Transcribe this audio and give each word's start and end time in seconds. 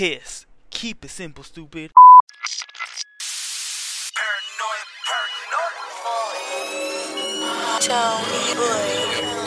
Kiss. 0.00 0.46
Keep 0.70 1.04
it 1.04 1.10
simple, 1.10 1.44
stupid. 1.44 1.90
Tony 7.82 8.54
Boy. 8.56 9.39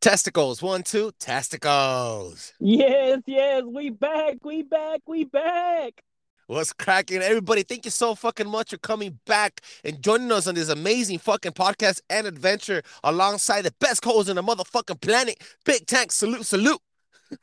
Testicles, 0.00 0.62
one, 0.62 0.82
two, 0.82 1.12
testicles. 1.20 2.54
Yes, 2.58 3.20
yes, 3.26 3.64
we 3.66 3.90
back, 3.90 4.36
we 4.42 4.62
back, 4.62 5.00
we 5.06 5.24
back. 5.24 6.02
What's 6.46 6.72
cracking? 6.72 7.20
Everybody, 7.20 7.64
thank 7.64 7.84
you 7.84 7.90
so 7.90 8.14
fucking 8.14 8.48
much 8.48 8.70
for 8.70 8.78
coming 8.78 9.20
back 9.26 9.60
and 9.84 10.00
joining 10.02 10.32
us 10.32 10.46
on 10.46 10.54
this 10.54 10.70
amazing 10.70 11.18
fucking 11.18 11.52
podcast 11.52 12.00
and 12.08 12.26
adventure 12.26 12.82
alongside 13.04 13.62
the 13.62 13.74
best 13.78 14.02
hosts 14.02 14.30
on 14.30 14.36
the 14.36 14.42
motherfucking 14.42 15.02
planet. 15.02 15.36
Big 15.66 15.86
Tank, 15.86 16.12
salute, 16.12 16.46
salute. 16.46 16.80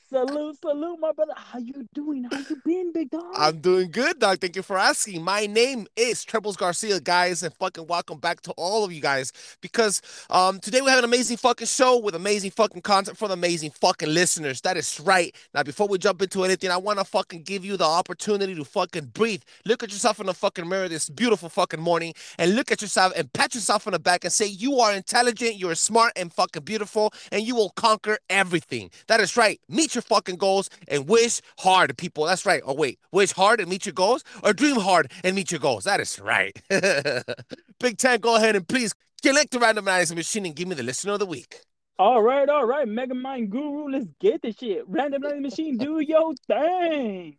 Salute, 0.09 0.57
salute, 0.61 0.99
my 0.99 1.11
brother. 1.13 1.33
How 1.35 1.59
you 1.59 1.87
doing? 1.93 2.25
How 2.31 2.39
you 2.39 2.57
been, 2.65 2.91
big 2.91 3.09
dog? 3.09 3.23
I'm 3.35 3.59
doing 3.59 3.91
good, 3.91 4.19
dog. 4.19 4.39
Thank 4.39 4.55
you 4.55 4.61
for 4.63 4.77
asking. 4.77 5.23
My 5.23 5.45
name 5.45 5.87
is 5.95 6.23
Trebles 6.25 6.57
Garcia, 6.57 6.99
guys, 6.99 7.43
and 7.43 7.53
fucking 7.53 7.87
welcome 7.87 8.19
back 8.19 8.41
to 8.41 8.51
all 8.53 8.83
of 8.83 8.91
you 8.91 9.01
guys. 9.01 9.31
Because 9.61 10.01
um 10.29 10.59
today 10.59 10.81
we 10.81 10.89
have 10.89 10.99
an 10.99 11.05
amazing 11.05 11.37
fucking 11.37 11.67
show 11.67 11.99
with 11.99 12.15
amazing 12.15 12.51
fucking 12.51 12.81
content 12.81 13.17
the 13.17 13.33
amazing 13.33 13.71
fucking 13.71 14.09
listeners. 14.09 14.61
That 14.61 14.77
is 14.77 14.99
right. 14.99 15.35
Now, 15.53 15.63
before 15.63 15.87
we 15.87 15.97
jump 15.97 16.21
into 16.21 16.43
anything, 16.43 16.71
I 16.71 16.77
want 16.77 16.99
to 16.99 17.05
fucking 17.05 17.43
give 17.43 17.65
you 17.65 17.77
the 17.77 17.85
opportunity 17.85 18.55
to 18.55 18.65
fucking 18.65 19.07
breathe. 19.07 19.41
Look 19.65 19.83
at 19.83 19.91
yourself 19.91 20.19
in 20.19 20.25
the 20.27 20.33
fucking 20.33 20.67
mirror 20.67 20.87
this 20.87 21.09
beautiful 21.09 21.49
fucking 21.49 21.81
morning 21.81 22.13
and 22.37 22.55
look 22.55 22.71
at 22.71 22.81
yourself 22.81 23.13
and 23.15 23.31
pat 23.33 23.55
yourself 23.55 23.87
on 23.87 23.93
the 23.93 23.99
back 23.99 24.23
and 24.23 24.33
say, 24.33 24.47
You 24.47 24.79
are 24.79 24.93
intelligent, 24.93 25.57
you're 25.57 25.75
smart 25.75 26.13
and 26.15 26.31
fucking 26.31 26.63
beautiful, 26.63 27.13
and 27.31 27.43
you 27.43 27.55
will 27.55 27.71
conquer 27.71 28.17
everything. 28.29 28.89
That 29.07 29.19
is 29.19 29.35
right. 29.37 29.59
Meet 29.77 29.93
your 29.93 30.01
fucking 30.01 30.37
goals 30.37 30.71
and 30.87 31.07
wish 31.07 31.39
hard, 31.59 31.95
people. 31.99 32.25
That's 32.25 32.47
right. 32.47 32.63
Oh, 32.65 32.73
wait. 32.73 32.97
Wish 33.11 33.31
hard 33.33 33.59
and 33.59 33.69
meet 33.69 33.85
your 33.85 33.93
goals 33.93 34.23
or 34.43 34.51
dream 34.51 34.77
hard 34.77 35.11
and 35.23 35.35
meet 35.35 35.51
your 35.51 35.59
goals. 35.59 35.83
That 35.83 35.99
is 35.99 36.19
right. 36.19 36.59
Big 37.79 37.99
Tank, 37.99 38.23
go 38.23 38.37
ahead 38.37 38.55
and 38.55 38.67
please 38.67 38.95
select 39.21 39.51
the 39.51 39.59
randomizer 39.59 40.15
machine 40.15 40.47
and 40.47 40.55
give 40.55 40.67
me 40.67 40.73
the 40.73 40.81
listener 40.81 41.13
of 41.13 41.19
the 41.19 41.27
week. 41.27 41.61
all 41.99 42.23
right, 42.23 42.49
all 42.49 42.65
right, 42.65 42.87
Mega 42.87 43.13
Mind 43.13 43.51
Guru, 43.51 43.87
let's 43.91 44.07
get 44.19 44.41
this 44.41 44.55
shit. 44.57 44.83
Random 44.87 45.21
Night 45.21 45.41
Machine, 45.41 45.77
do 45.77 45.99
your 45.99 46.33
thing. 46.47 47.37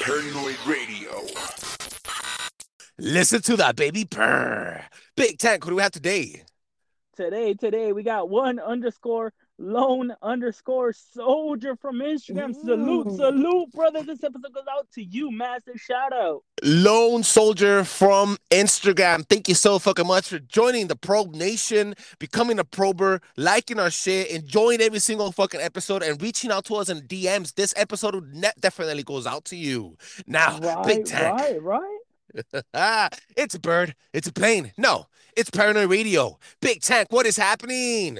Paranoid 0.00 0.56
Radio. 0.64 1.26
Listen 2.98 3.42
to 3.42 3.56
that, 3.56 3.74
baby. 3.74 4.04
Purr. 4.04 4.84
Big 5.16 5.38
Tank, 5.38 5.64
what 5.64 5.70
do 5.70 5.76
we 5.76 5.82
have 5.82 5.90
today? 5.90 6.44
Today, 7.18 7.52
today, 7.52 7.92
we 7.92 8.04
got 8.04 8.30
one 8.30 8.60
underscore 8.60 9.32
lone 9.58 10.14
underscore 10.22 10.92
soldier 10.92 11.74
from 11.74 11.98
Instagram. 11.98 12.54
Salute, 12.54 13.08
Ooh. 13.08 13.16
salute, 13.16 13.72
brother. 13.72 14.04
This 14.04 14.22
episode 14.22 14.54
goes 14.54 14.62
out 14.70 14.86
to 14.92 15.02
you, 15.02 15.32
massive 15.32 15.80
shout 15.80 16.12
out. 16.12 16.44
Lone 16.62 17.24
Soldier 17.24 17.82
from 17.82 18.36
Instagram. 18.52 19.28
Thank 19.28 19.48
you 19.48 19.56
so 19.56 19.80
fucking 19.80 20.06
much 20.06 20.28
for 20.28 20.38
joining 20.38 20.86
the 20.86 20.94
Probe 20.94 21.34
Nation, 21.34 21.96
becoming 22.20 22.60
a 22.60 22.64
prober, 22.64 23.20
liking 23.36 23.80
our 23.80 23.90
shit, 23.90 24.30
enjoying 24.30 24.80
every 24.80 25.00
single 25.00 25.32
fucking 25.32 25.60
episode, 25.60 26.04
and 26.04 26.22
reaching 26.22 26.52
out 26.52 26.66
to 26.66 26.76
us 26.76 26.88
in 26.88 27.00
DMs. 27.00 27.52
This 27.52 27.74
episode 27.76 28.32
definitely 28.60 29.02
goes 29.02 29.26
out 29.26 29.44
to 29.46 29.56
you. 29.56 29.96
Now, 30.28 30.60
Big 30.84 30.98
Right, 30.98 31.04
Tank. 31.06 31.36
right, 31.40 31.62
right. 31.64 31.98
It's 33.36 33.54
a 33.54 33.60
bird. 33.60 33.94
It's 34.12 34.28
a 34.28 34.32
plane. 34.32 34.72
No, 34.76 35.06
it's 35.36 35.50
Paranoid 35.50 35.90
Radio. 35.90 36.38
Big 36.60 36.80
Tank, 36.80 37.08
what 37.10 37.26
is 37.26 37.36
happening? 37.36 38.18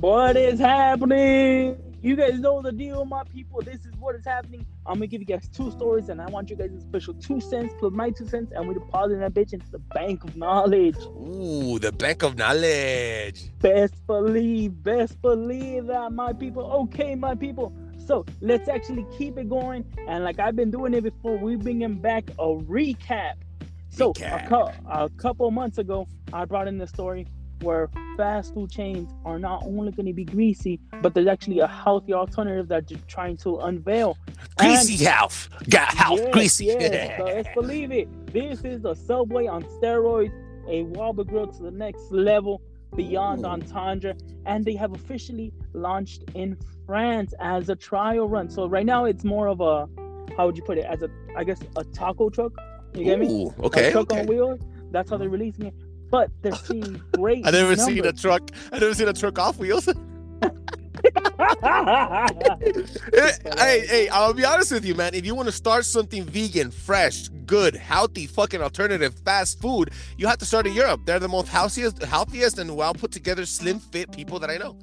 What 0.00 0.36
is 0.36 0.60
happening? 0.60 1.87
You 2.00 2.14
guys 2.14 2.38
know 2.38 2.62
the 2.62 2.70
deal, 2.70 3.04
my 3.04 3.24
people. 3.24 3.60
This 3.60 3.84
is 3.84 3.92
what 3.98 4.14
is 4.14 4.24
happening. 4.24 4.64
I'm 4.86 4.94
gonna 4.94 5.08
give 5.08 5.20
you 5.20 5.26
guys 5.26 5.48
two 5.48 5.72
stories, 5.72 6.08
and 6.08 6.20
I 6.20 6.26
want 6.26 6.48
you 6.48 6.54
guys 6.54 6.70
a 6.72 6.80
special 6.80 7.14
two 7.14 7.40
cents 7.40 7.74
plus 7.80 7.92
my 7.92 8.10
two 8.10 8.26
cents, 8.28 8.52
and 8.54 8.68
we 8.68 8.74
deposit 8.74 9.18
that 9.18 9.34
bitch 9.34 9.52
into 9.52 9.68
the 9.70 9.80
bank 9.80 10.22
of 10.22 10.36
knowledge. 10.36 10.96
Ooh, 10.96 11.78
the 11.80 11.90
bank 11.90 12.22
of 12.22 12.36
knowledge. 12.36 13.50
Best 13.58 14.06
believe, 14.06 14.80
best 14.82 15.20
believe 15.22 15.86
that, 15.86 16.12
my 16.12 16.32
people. 16.32 16.70
Okay, 16.82 17.16
my 17.16 17.34
people. 17.34 17.74
So 18.06 18.24
let's 18.40 18.68
actually 18.68 19.04
keep 19.18 19.36
it 19.36 19.48
going. 19.48 19.84
And 20.06 20.22
like 20.22 20.38
I've 20.38 20.54
been 20.54 20.70
doing 20.70 20.94
it 20.94 21.02
before, 21.02 21.36
we 21.36 21.56
bringing 21.56 21.96
back 21.96 22.30
a 22.38 22.46
recap. 22.46 23.34
So 23.90 24.12
Recap. 24.12 24.46
A, 24.46 24.48
cou- 24.48 24.88
a 24.88 25.08
couple 25.16 25.50
months 25.50 25.78
ago, 25.78 26.06
I 26.32 26.44
brought 26.44 26.68
in 26.68 26.78
the 26.78 26.86
story 26.86 27.26
where 27.62 27.88
fast 28.16 28.54
food 28.54 28.70
chains 28.70 29.10
are 29.24 29.38
not 29.38 29.62
only 29.64 29.92
going 29.92 30.06
to 30.06 30.12
be 30.12 30.24
greasy, 30.24 30.80
but 31.02 31.14
there's 31.14 31.26
actually 31.26 31.60
a 31.60 31.66
healthy 31.66 32.12
alternative 32.12 32.68
that 32.68 32.90
you're 32.90 33.00
trying 33.06 33.36
to 33.38 33.58
unveil. 33.58 34.16
Greasy 34.56 35.04
health. 35.04 35.48
Got 35.68 35.88
health. 35.94 36.20
Yes, 36.20 36.32
Greasy. 36.32 36.64
yes, 36.66 37.18
so 37.18 37.24
let's 37.34 37.48
believe 37.54 37.92
it. 37.92 38.08
This 38.32 38.64
is 38.64 38.84
a 38.84 38.94
Subway 38.94 39.46
on 39.46 39.62
steroids, 39.64 40.32
a 40.68 40.82
Whopper 40.82 41.24
grill 41.24 41.46
to 41.46 41.62
the 41.62 41.70
next 41.70 42.10
level, 42.10 42.60
beyond 42.96 43.44
Ooh. 43.44 43.48
entendre, 43.50 44.14
and 44.46 44.64
they 44.64 44.74
have 44.74 44.92
officially 44.92 45.52
launched 45.72 46.24
in 46.34 46.56
France 46.86 47.34
as 47.40 47.68
a 47.68 47.76
trial 47.76 48.28
run. 48.28 48.48
So 48.50 48.66
right 48.68 48.86
now 48.86 49.04
it's 49.04 49.24
more 49.24 49.48
of 49.48 49.60
a, 49.60 49.88
how 50.36 50.46
would 50.46 50.56
you 50.56 50.62
put 50.62 50.78
it, 50.78 50.84
as 50.84 51.02
a, 51.02 51.10
I 51.36 51.44
guess, 51.44 51.60
a 51.76 51.84
taco 51.84 52.30
truck. 52.30 52.52
You 52.94 53.04
get 53.04 53.18
me? 53.18 53.44
Ooh, 53.44 53.54
A 53.58 53.66
okay. 53.66 53.90
truck 53.92 54.10
okay. 54.10 54.22
on 54.22 54.26
wheels. 54.26 54.60
That's 54.90 55.10
how 55.10 55.18
they're 55.18 55.28
releasing 55.28 55.66
it. 55.66 55.74
But 56.10 56.30
they're 56.42 56.54
seeing 56.54 57.00
great. 57.12 57.46
I 57.46 57.50
never 57.50 57.76
seen 57.76 58.04
a 58.04 58.12
truck. 58.12 58.50
I 58.72 58.78
never 58.78 58.94
seen 58.94 59.08
a 59.08 59.12
truck 59.12 59.38
off 59.38 59.58
wheels. 59.58 59.88
hey, 63.58 63.86
hey, 63.86 64.08
I'll 64.08 64.34
be 64.34 64.44
honest 64.44 64.72
with 64.72 64.84
you, 64.84 64.94
man. 64.94 65.14
If 65.14 65.24
you 65.24 65.34
want 65.34 65.46
to 65.46 65.52
start 65.52 65.84
something 65.84 66.24
vegan, 66.24 66.70
fresh, 66.70 67.28
good, 67.46 67.76
healthy, 67.76 68.26
fucking 68.26 68.60
alternative, 68.60 69.14
fast 69.24 69.60
food, 69.60 69.90
you 70.16 70.26
have 70.26 70.38
to 70.38 70.44
start 70.44 70.66
in 70.66 70.72
Europe. 70.72 71.02
They're 71.04 71.18
the 71.18 71.28
most 71.28 71.48
healthiest, 71.48 72.02
healthiest, 72.02 72.58
and 72.58 72.76
well 72.76 72.94
put 72.94 73.12
together, 73.12 73.46
slim 73.46 73.78
fit 73.78 74.10
people 74.12 74.38
that 74.40 74.50
I 74.50 74.56
know. 74.56 74.76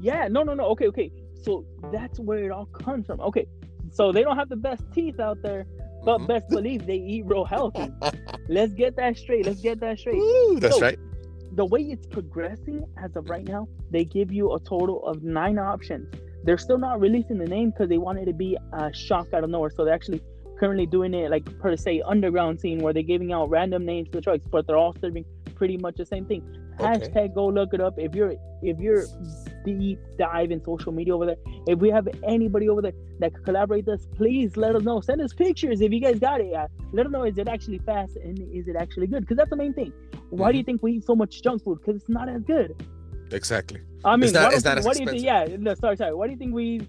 Yeah, 0.00 0.28
no, 0.28 0.42
no, 0.42 0.54
no. 0.54 0.64
Okay, 0.66 0.86
okay. 0.88 1.10
So 1.42 1.64
that's 1.92 2.18
where 2.18 2.44
it 2.44 2.50
all 2.50 2.66
comes 2.66 3.06
from. 3.06 3.20
Okay, 3.20 3.46
so 3.92 4.12
they 4.12 4.22
don't 4.22 4.36
have 4.36 4.48
the 4.48 4.56
best 4.56 4.82
teeth 4.92 5.20
out 5.20 5.42
there, 5.42 5.66
but 6.04 6.18
Mhm. 6.20 6.28
best 6.28 6.48
believe 6.48 6.86
they 6.86 6.96
eat 6.96 7.24
real 7.26 7.44
healthy. 7.44 7.90
Let's 8.48 8.72
get 8.74 8.96
that 8.96 9.16
straight. 9.16 9.46
Let's 9.46 9.60
get 9.60 9.80
that 9.80 9.98
straight. 9.98 10.16
Ooh, 10.16 10.58
that's 10.60 10.76
So- 10.76 10.82
right. 10.82 10.98
The 11.54 11.64
way 11.66 11.80
it's 11.82 12.06
progressing 12.06 12.84
as 12.96 13.16
of 13.16 13.28
right 13.28 13.46
now, 13.46 13.66
they 13.90 14.04
give 14.04 14.32
you 14.32 14.52
a 14.54 14.60
total 14.60 15.04
of 15.04 15.24
nine 15.24 15.58
options. 15.58 16.06
They're 16.44 16.58
still 16.58 16.78
not 16.78 17.00
releasing 17.00 17.38
the 17.38 17.46
name 17.46 17.70
because 17.70 17.88
they 17.88 17.98
wanted 17.98 18.26
to 18.26 18.32
be 18.32 18.56
a 18.72 18.92
shock 18.92 19.32
out 19.34 19.42
of 19.42 19.50
nowhere. 19.50 19.70
So 19.70 19.84
they're 19.84 19.92
actually 19.94 20.22
currently 20.60 20.86
doing 20.86 21.12
it 21.12 21.28
like 21.30 21.44
per 21.58 21.74
se 21.76 22.02
underground 22.06 22.60
scene 22.60 22.78
where 22.78 22.92
they're 22.92 23.02
giving 23.02 23.32
out 23.32 23.50
random 23.50 23.84
names 23.84 24.08
to 24.10 24.18
the 24.18 24.20
trucks, 24.20 24.44
but 24.50 24.66
they're 24.66 24.76
all 24.76 24.94
serving 25.00 25.24
pretty 25.56 25.76
much 25.76 25.96
the 25.96 26.06
same 26.06 26.24
thing. 26.24 26.42
Okay. 26.80 26.84
Hashtag 26.84 27.34
go 27.34 27.46
look 27.48 27.74
it 27.74 27.80
up. 27.80 27.98
If 27.98 28.14
you're 28.14 28.34
if 28.62 28.78
you're 28.78 29.04
deep 29.64 29.98
dive 30.18 30.50
in 30.50 30.62
social 30.64 30.92
media 30.92 31.14
over 31.14 31.26
there, 31.26 31.36
if 31.66 31.78
we 31.78 31.90
have 31.90 32.08
anybody 32.24 32.68
over 32.68 32.82
there 32.82 32.92
that 33.20 33.34
could 33.34 33.44
collaborate 33.44 33.86
with 33.86 34.00
us, 34.00 34.06
please 34.16 34.56
let 34.56 34.74
us 34.74 34.82
know. 34.82 35.00
Send 35.00 35.20
us 35.20 35.32
pictures 35.32 35.80
if 35.80 35.92
you 35.92 36.00
guys 36.00 36.18
got 36.18 36.40
it. 36.40 36.52
Uh, 36.54 36.66
let 36.92 37.06
us 37.06 37.12
know 37.12 37.24
is 37.24 37.38
it 37.38 37.48
actually 37.48 37.78
fast 37.78 38.16
and 38.16 38.38
is 38.52 38.68
it 38.68 38.76
actually 38.76 39.06
good? 39.06 39.20
Because 39.20 39.36
that's 39.36 39.50
the 39.50 39.56
main 39.56 39.72
thing. 39.74 39.92
Why 40.30 40.52
do 40.52 40.58
you 40.58 40.64
think 40.64 40.82
we 40.82 40.92
eat 40.92 41.04
so 41.04 41.14
much 41.14 41.42
junk 41.42 41.64
food? 41.64 41.78
Because 41.80 41.96
it's 42.00 42.08
not 42.08 42.28
as 42.28 42.42
good. 42.42 42.74
Exactly. 43.32 43.80
I 44.04 44.16
mean, 44.16 44.24
It's 44.24 44.32
not- 44.32 44.52
it's 44.52 44.64
not 44.64 44.78
as 44.78 44.84
what 44.84 44.96
do 44.96 45.04
you 45.04 45.10
think? 45.10 45.22
Yeah, 45.22 45.46
no, 45.58 45.74
sorry, 45.74 45.96
sorry. 45.96 46.14
Why 46.14 46.26
do 46.26 46.32
you 46.32 46.38
think 46.38 46.54
we 46.54 46.80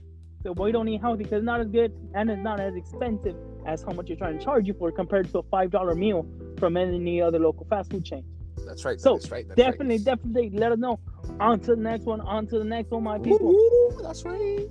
that 0.44 0.53
we 0.59 0.71
don't 0.71 0.88
eat 0.88 1.01
healthy? 1.01 1.24
Because 1.24 1.38
it's 1.39 1.45
not 1.45 1.62
as 1.62 1.67
good 1.67 1.91
and 2.15 2.29
it's 2.31 2.41
not 2.41 2.59
as 2.59 2.75
expensive 2.75 3.35
as 3.67 3.83
how 3.83 3.91
much 3.91 4.07
you're 4.09 4.17
trying 4.17 4.39
to 4.39 4.44
charge 4.44 4.65
you 4.67 4.74
for 4.74 4.91
compared 4.91 5.29
to 5.31 5.39
a 5.39 5.44
five 5.44 5.69
dollar 5.69 5.94
meal 5.94 6.25
from 6.57 6.77
any 6.77 7.21
other 7.21 7.38
local 7.38 7.65
fast 7.69 7.91
food 7.91 8.03
chain. 8.03 8.24
That's 8.71 8.85
right. 8.85 9.01
So, 9.01 9.15
that's 9.15 9.29
right. 9.31 9.45
That's 9.45 9.57
definitely, 9.57 9.97
right. 9.97 10.06
definitely, 10.06 10.50
let 10.51 10.71
us 10.71 10.79
know. 10.79 10.97
On 11.41 11.59
to 11.59 11.75
the 11.75 11.81
next 11.81 12.06
one. 12.06 12.21
On 12.21 12.47
to 12.47 12.57
the 12.57 12.63
next 12.63 12.89
one, 12.91 13.03
my 13.03 13.19
people. 13.19 13.51
Ooh, 13.51 14.00
that's 14.01 14.23
right. 14.23 14.65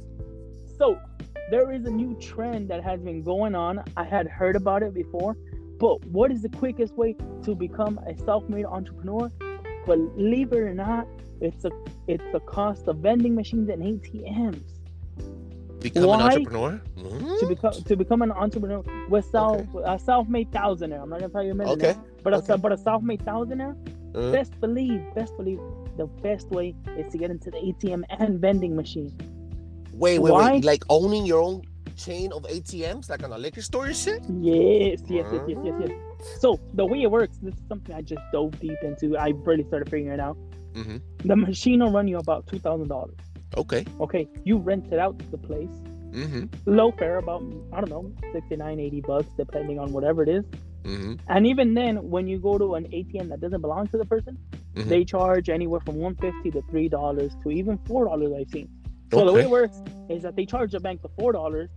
So 0.79 0.99
there 1.51 1.71
is 1.71 1.85
a 1.85 1.91
new 1.91 2.15
trend 2.19 2.71
that 2.71 2.83
has 2.83 2.99
been 3.03 3.23
going 3.23 3.55
on. 3.55 3.85
I 3.99 4.05
had 4.05 4.27
heard 4.27 4.57
about 4.57 4.83
it 4.83 4.95
before, 4.95 5.37
but 5.79 6.03
what 6.07 6.33
is 6.33 6.41
the 6.41 6.49
quickest 6.49 6.95
way 6.95 7.15
to 7.43 7.55
become 7.55 7.99
a 8.07 8.17
self-made 8.25 8.65
entrepreneur? 8.65 9.31
Believe 9.85 10.55
it 10.55 10.59
or 10.61 10.73
not, 10.73 11.07
It's 11.43 11.67
a 11.67 11.71
it's 12.07 12.25
the 12.33 12.41
cost 12.41 12.89
of 12.89 12.97
vending 12.99 13.35
machines 13.35 13.69
and 13.69 13.83
ATMs. 13.83 14.63
Become 15.81 16.05
an 16.05 16.21
entrepreneur. 16.23 16.81
To 16.97 17.03
Mhm. 17.03 17.49
become 17.49 17.73
to 17.73 17.97
become 17.97 18.23
an 18.23 18.33
entrepreneur, 18.33 18.83
with 19.11 19.27
self 19.27 19.63
a 19.85 19.99
self-made 19.99 20.51
thousandaire. 20.53 21.03
I'm 21.03 21.11
not 21.11 21.21
gonna 21.21 21.33
tell 21.33 21.43
you 21.43 21.53
a 21.53 21.55
millionaire, 21.55 21.91
Okay. 21.91 22.01
But 22.23 22.33
a 22.35 22.39
okay. 22.39 22.57
but 22.57 22.73
a 22.73 22.79
self-made 22.79 23.25
thousandaire. 23.25 23.77
Uh, 24.15 24.33
Best 24.33 24.59
believe, 24.61 25.03
best 25.15 25.37
believe, 25.37 25.61
the 25.97 26.07
best 26.07 26.49
way 26.51 26.75
is 26.99 27.13
to 27.13 27.19
get 27.19 27.31
into 27.31 27.51
the 27.51 27.59
ATM 27.59 28.03
and 28.19 28.41
vending 28.41 28.75
machine. 28.75 29.17
wait, 29.93 30.19
wait, 30.19 30.33
why? 30.33 30.53
wait. 30.53 30.65
Like 30.65 30.85
owning 30.89 31.27
your 31.27 31.41
own 31.41 31.63
chain 31.97 32.33
of 32.33 32.43
ATMs, 32.45 33.09
like 33.09 33.23
on 33.23 33.33
a 33.33 33.39
liquor 33.39 33.63
store 33.63 33.87
and 33.87 33.97
shit. 33.97 34.23
Yes, 34.41 35.01
yes, 35.07 35.27
yes, 35.33 35.43
yes, 35.47 35.59
yes, 35.63 35.75
yes. 35.81 35.91
So 36.41 36.59
the 36.75 36.85
way 36.85 37.03
it 37.03 37.11
works, 37.11 37.37
this 37.43 37.55
is 37.55 37.61
something 37.69 37.95
I 37.95 38.03
just 38.03 38.23
dove 38.33 38.59
deep 38.59 38.79
into. 38.83 39.17
I 39.17 39.29
really 39.45 39.65
started 39.65 39.89
figuring 39.89 40.13
it 40.13 40.21
out. 40.21 40.37
Mm-hmm. 40.73 40.99
The 41.25 41.37
machine 41.37 41.81
will 41.81 41.93
run 41.93 42.09
you 42.09 42.19
about 42.19 42.47
two 42.47 42.59
thousand 42.59 42.89
dollars. 42.89 43.17
Okay. 43.57 43.85
Okay, 44.01 44.29
you 44.45 44.59
rent 44.59 44.93
it 44.93 44.99
out 44.99 45.19
to 45.19 45.27
the 45.31 45.39
place. 45.39 45.71
Mm-hmm. 46.13 46.47
Low 46.67 46.91
fare, 46.93 47.19
about 47.19 47.43
I 47.73 47.81
don't 47.81 47.91
know, 47.91 48.13
69, 48.33 48.81
80 48.81 49.01
bucks, 49.03 49.29
depending 49.37 49.79
on 49.79 49.93
whatever 49.93 50.23
it 50.23 50.29
is. 50.29 50.45
Mm-hmm. 50.85 51.15
And 51.29 51.47
even 51.47 51.75
then, 51.75 51.97
when 52.11 52.27
you 52.27 52.39
go 52.39 52.57
to 52.59 52.75
an 52.75 52.85
ATM 52.85 53.29
that 53.29 53.41
doesn't 53.41 53.61
belong 53.61 53.87
to 53.89 53.99
the 53.99 54.05
person, 54.05 54.39
Mhm. 54.75 54.85
they 54.85 55.05
charge 55.05 55.49
anywhere 55.51 55.81
from 55.81 55.97
one 55.97 56.15
fifty 56.17 56.51
to 56.53 56.63
three 56.71 56.89
dollars 56.89 57.37
to 57.43 57.51
even 57.51 57.79
four 57.87 58.05
dollars. 58.07 58.33
I've 58.39 58.49
seen. 58.51 58.69
So 59.13 59.25
the 59.27 59.33
way 59.33 59.43
it 59.43 59.51
works 59.51 59.83
is 60.09 60.23
that 60.23 60.37
they 60.37 60.47
charge 60.47 60.73
the 60.73 60.81
bank 60.81 61.03
the 61.03 61.09
four 61.19 61.33
dollars, 61.33 61.69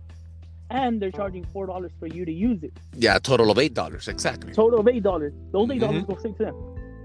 and 0.70 1.00
they're 1.02 1.10
charging 1.10 1.44
four 1.52 1.66
dollars 1.66 1.92
for 1.98 2.06
you 2.06 2.24
to 2.24 2.32
use 2.32 2.62
it. 2.62 2.72
Yeah, 2.96 3.16
a 3.16 3.20
total 3.20 3.50
of 3.50 3.58
eight 3.58 3.74
dollars 3.74 4.08
exactly. 4.08 4.52
Total 4.52 4.78
of 4.80 4.88
eight 4.88 5.02
dollars. 5.02 5.32
Those 5.52 5.70
eight 5.70 5.80
dollars 5.80 6.04
Mhm. 6.04 6.08
go 6.08 6.16
straight 6.16 6.36
to 6.38 6.44
them. 6.44 6.54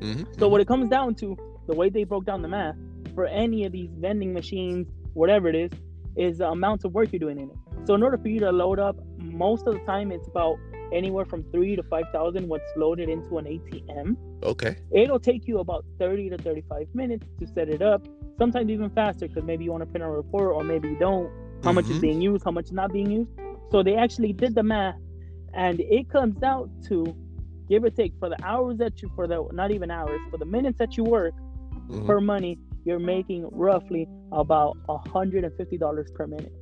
Mm-hmm. 0.02 0.24
So 0.40 0.48
what 0.48 0.62
it 0.62 0.68
comes 0.68 0.90
down 0.90 1.16
to, 1.16 1.36
the 1.68 1.76
way 1.76 1.90
they 1.90 2.04
broke 2.06 2.26
down 2.26 2.42
the 2.42 2.48
math 2.48 2.76
for 3.16 3.26
any 3.26 3.66
of 3.66 3.72
these 3.72 3.90
vending 3.98 4.32
machines, 4.34 4.88
whatever 5.14 5.48
it 5.50 5.56
is, 5.56 5.72
is 6.16 6.38
the 6.38 6.50
amount 6.50 6.86
of 6.86 6.94
work 6.94 7.12
you're 7.12 7.20
doing 7.20 7.40
in 7.40 7.50
it. 7.50 7.58
So 7.86 7.94
in 7.96 8.04
order 8.04 8.18
for 8.18 8.30
you 8.30 8.40
to 8.42 8.52
load 8.52 8.80
up, 8.80 8.98
most 9.18 9.66
of 9.68 9.74
the 9.74 9.80
time 9.82 10.12
it's 10.12 10.28
about 10.28 10.58
anywhere 10.94 11.26
from 11.26 11.44
three 11.52 11.76
to 11.76 11.84
five 11.84 12.06
thousand 12.12 12.48
what's 12.48 12.70
loaded 12.76 13.10
into 13.10 13.38
an 13.38 13.46
ATM. 13.46 14.18
Okay. 14.44 14.78
It'll 14.92 15.20
take 15.20 15.48
you 15.48 15.60
about 15.60 15.86
30 16.00 16.30
to 16.32 16.38
35 16.38 16.88
minutes 16.94 17.28
to 17.40 17.48
set 17.48 17.70
it 17.70 17.82
up. 17.82 18.08
Sometimes 18.38 18.70
even 18.70 18.90
faster 18.92 19.28
because 19.28 19.44
maybe 19.44 19.66
you 19.66 19.72
want 19.72 19.82
to 19.84 19.86
print 19.88 20.04
a 20.06 20.10
report 20.10 20.56
or 20.56 20.64
maybe 20.64 20.88
you 20.90 20.98
don't. 20.98 21.30
How 21.64 21.74
much 21.74 21.90
is 21.90 21.98
Mhm. 21.98 22.02
being 22.02 22.22
used, 22.22 22.44
how 22.46 22.52
much 22.52 22.66
is 22.66 22.72
not 22.72 22.92
being 22.94 23.12
used. 23.12 23.30
So 23.72 23.84
they 23.84 23.96
actually 23.96 24.32
did 24.34 24.56
the 24.56 24.64
math 24.64 24.96
and 25.54 25.80
it 25.82 26.10
comes 26.10 26.42
out 26.42 26.70
to 26.88 27.06
give 27.68 27.84
or 27.84 27.90
take 27.90 28.14
for 28.20 28.30
the 28.30 28.38
hours 28.44 28.78
that 28.78 29.02
you 29.02 29.10
for 29.16 29.28
the 29.28 29.46
not 29.52 29.72
even 29.72 29.92
hours, 29.92 30.22
for 30.32 30.38
the 30.38 30.46
minutes 30.46 30.78
that 30.80 30.96
you 30.98 31.04
work 31.04 31.34
Mhm. 31.90 32.08
per 32.08 32.22
money, 32.22 32.58
you're 32.86 32.98
making 33.00 33.48
roughly 33.52 34.08
about 34.32 34.78
$150 34.88 36.12
per 36.14 36.26
minute. 36.28 36.54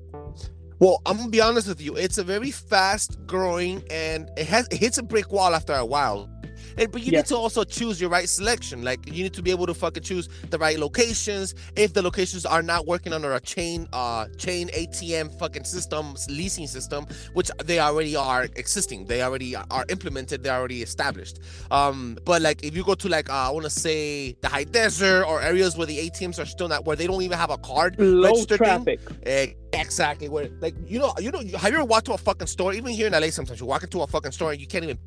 Well, 0.80 1.02
I'm 1.08 1.18
gonna 1.18 1.30
be 1.30 1.42
honest 1.42 1.68
with 1.68 1.82
you. 1.82 1.96
It's 1.96 2.20
a 2.20 2.24
very 2.24 2.52
fast 2.52 3.18
growing, 3.26 3.84
and 3.90 4.30
it 4.38 4.46
has 4.48 4.68
it 4.68 4.78
hits 4.78 5.00
a 5.00 5.04
brick 5.04 5.32
wall 5.32 5.56
after 5.56 5.74
a 5.74 5.86
while. 5.86 6.30
And, 6.78 6.92
but 6.92 7.02
you 7.04 7.12
need 7.12 7.26
to 7.28 7.36
also 7.36 7.64
choose 7.64 8.00
your 8.00 8.10
right 8.10 8.30
selection. 8.30 8.84
Like 8.84 9.06
you 9.08 9.24
need 9.24 9.34
to 9.34 9.42
be 9.42 9.52
able 9.52 9.66
to 9.68 9.74
fucking 9.74 10.04
choose 10.04 10.30
the 10.50 10.58
right 10.58 10.78
locations. 10.78 11.56
If 11.76 11.94
the 11.94 12.02
locations 12.02 12.46
are 12.46 12.62
not 12.62 12.86
working 12.86 13.14
under 13.14 13.34
a 13.34 13.40
chain, 13.40 13.88
uh, 13.94 14.28
chain 14.38 14.70
ATM 14.70 15.38
fucking 15.40 15.64
system, 15.64 16.16
leasing 16.30 16.68
system, 16.68 17.08
which 17.34 17.50
they 17.66 17.80
already 17.80 18.16
are 18.16 18.44
existing, 18.56 19.06
they 19.06 19.22
already 19.22 19.56
are 19.56 19.86
implemented, 19.90 20.44
they're 20.44 20.58
already 20.58 20.82
established. 20.82 21.40
Um, 21.72 22.18
but 22.26 22.42
like 22.42 22.64
if 22.64 22.76
you 22.76 22.84
go 22.84 22.96
to 22.96 23.10
like 23.10 23.30
uh, 23.30 23.48
I 23.48 23.50
want 23.50 23.66
to 23.66 23.70
say 23.70 24.36
the 24.42 24.50
high 24.50 24.64
desert 24.64 25.26
or 25.26 25.42
areas 25.42 25.78
where 25.78 25.88
the 25.88 26.10
ATMs 26.10 26.42
are 26.42 26.46
still 26.46 26.68
not, 26.68 26.86
where 26.86 26.96
they 26.96 27.08
don't 27.08 27.22
even 27.22 27.38
have 27.38 27.50
a 27.50 27.58
card 27.58 27.96
Low 28.00 28.30
register 28.30 28.58
thing, 28.58 28.66
traffic. 28.66 29.00
Eh, 29.26 29.54
Exactly. 29.74 30.30
Where 30.30 30.50
like 30.60 30.76
you 30.86 31.00
know 31.00 31.14
you 31.20 31.32
know 31.32 31.40
have 31.58 31.72
you 31.72 31.78
ever 31.78 31.86
walked 31.86 32.06
to 32.08 32.14
a 32.14 32.18
fucking 32.18 32.48
store? 32.48 32.74
Even 32.74 32.92
here 32.92 33.08
in 33.08 33.14
LA, 33.14 33.30
sometimes 33.30 33.60
you 33.60 33.66
walk 33.66 33.84
into 33.84 34.02
a 34.02 34.08
fucking 34.08 34.32
store 34.32 34.52
and 34.52 34.62
you 34.62 34.68
can't 34.68 34.84
even 34.84 34.98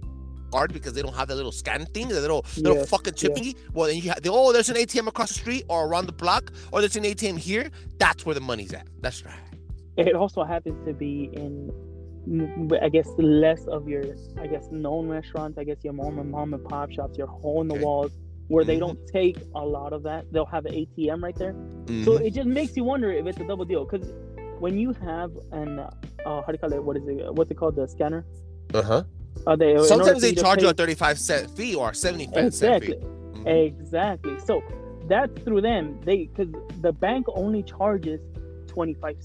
card 0.50 0.72
because 0.72 0.92
they 0.92 1.02
don't 1.02 1.14
have 1.14 1.28
the 1.28 1.34
little 1.34 1.52
scan 1.52 1.86
thing, 1.86 2.08
the 2.08 2.20
little 2.20 2.44
little 2.58 2.84
fucking 2.86 3.14
chip. 3.14 3.36
Well, 3.72 3.86
then 3.88 3.96
you 3.96 4.10
have 4.10 4.22
the 4.22 4.30
oh, 4.32 4.52
there's 4.52 4.68
an 4.68 4.76
ATM 4.76 5.06
across 5.06 5.28
the 5.28 5.34
street 5.34 5.64
or 5.68 5.86
around 5.86 6.06
the 6.06 6.12
block, 6.12 6.52
or 6.72 6.80
there's 6.80 6.96
an 6.96 7.04
ATM 7.04 7.38
here. 7.38 7.70
That's 7.98 8.26
where 8.26 8.34
the 8.34 8.40
money's 8.40 8.72
at. 8.72 8.86
That's 9.00 9.24
right. 9.24 9.34
It 9.96 10.14
also 10.14 10.44
happens 10.44 10.78
to 10.86 10.94
be 10.94 11.30
in, 11.32 11.70
I 12.80 12.88
guess, 12.88 13.08
less 13.18 13.66
of 13.66 13.88
your, 13.88 14.02
I 14.40 14.46
guess, 14.46 14.66
known 14.70 15.08
restaurants. 15.08 15.58
I 15.58 15.64
guess 15.64 15.78
your 15.82 15.92
mom 15.92 16.18
and 16.18 16.30
mom 16.30 16.54
and 16.54 16.64
pop 16.64 16.90
shops, 16.90 17.18
your 17.18 17.26
hole 17.26 17.60
in 17.60 17.68
the 17.68 17.74
Okay. 17.74 17.84
walls, 17.84 18.12
where 18.48 18.64
they 18.64 18.76
Mhm. 18.76 18.80
don't 18.80 18.98
take 19.12 19.36
a 19.54 19.64
lot 19.64 19.92
of 19.92 20.02
that. 20.04 20.24
They'll 20.32 20.46
have 20.46 20.64
an 20.66 20.74
ATM 20.74 21.22
right 21.22 21.36
there. 21.36 21.52
So 22.04 22.18
Mhm. 22.18 22.24
it 22.26 22.34
just 22.34 22.48
makes 22.48 22.76
you 22.76 22.84
wonder 22.84 23.10
if 23.12 23.26
it's 23.26 23.38
a 23.40 23.46
double 23.46 23.64
deal. 23.64 23.84
Because 23.84 24.12
when 24.58 24.78
you 24.78 24.92
have 24.94 25.32
an, 25.52 25.80
uh, 25.80 25.90
how 26.24 26.42
do 26.46 26.52
you 26.52 26.58
call 26.58 26.72
it? 26.72 26.82
What 26.82 26.96
is 26.96 27.06
it? 27.06 27.34
What's 27.34 27.50
it 27.50 27.56
called? 27.56 27.76
The 27.76 27.86
scanner? 27.88 28.24
uh-huh. 28.72 29.02
Uh, 29.46 29.56
they, 29.56 29.78
Sometimes 29.84 30.20
they 30.20 30.34
charge 30.34 30.58
pay- 30.58 30.64
you 30.66 30.70
a 30.70 30.74
35 30.74 31.18
cent 31.18 31.50
fee 31.56 31.74
or 31.74 31.90
a 31.90 31.94
75 31.94 32.34
cent 32.54 32.82
Exactly. 32.84 32.92
fee. 32.98 33.40
Mhm. 33.40 33.66
Exactly. 33.80 34.38
So 34.40 34.62
that's 35.08 35.32
through 35.42 35.62
them. 35.62 35.98
They 36.04 36.26
because 36.26 36.52
the 36.82 36.92
bank 36.92 37.26
only 37.34 37.62
charges 37.62 38.20
twenty 38.66 38.94
five 38.94 39.16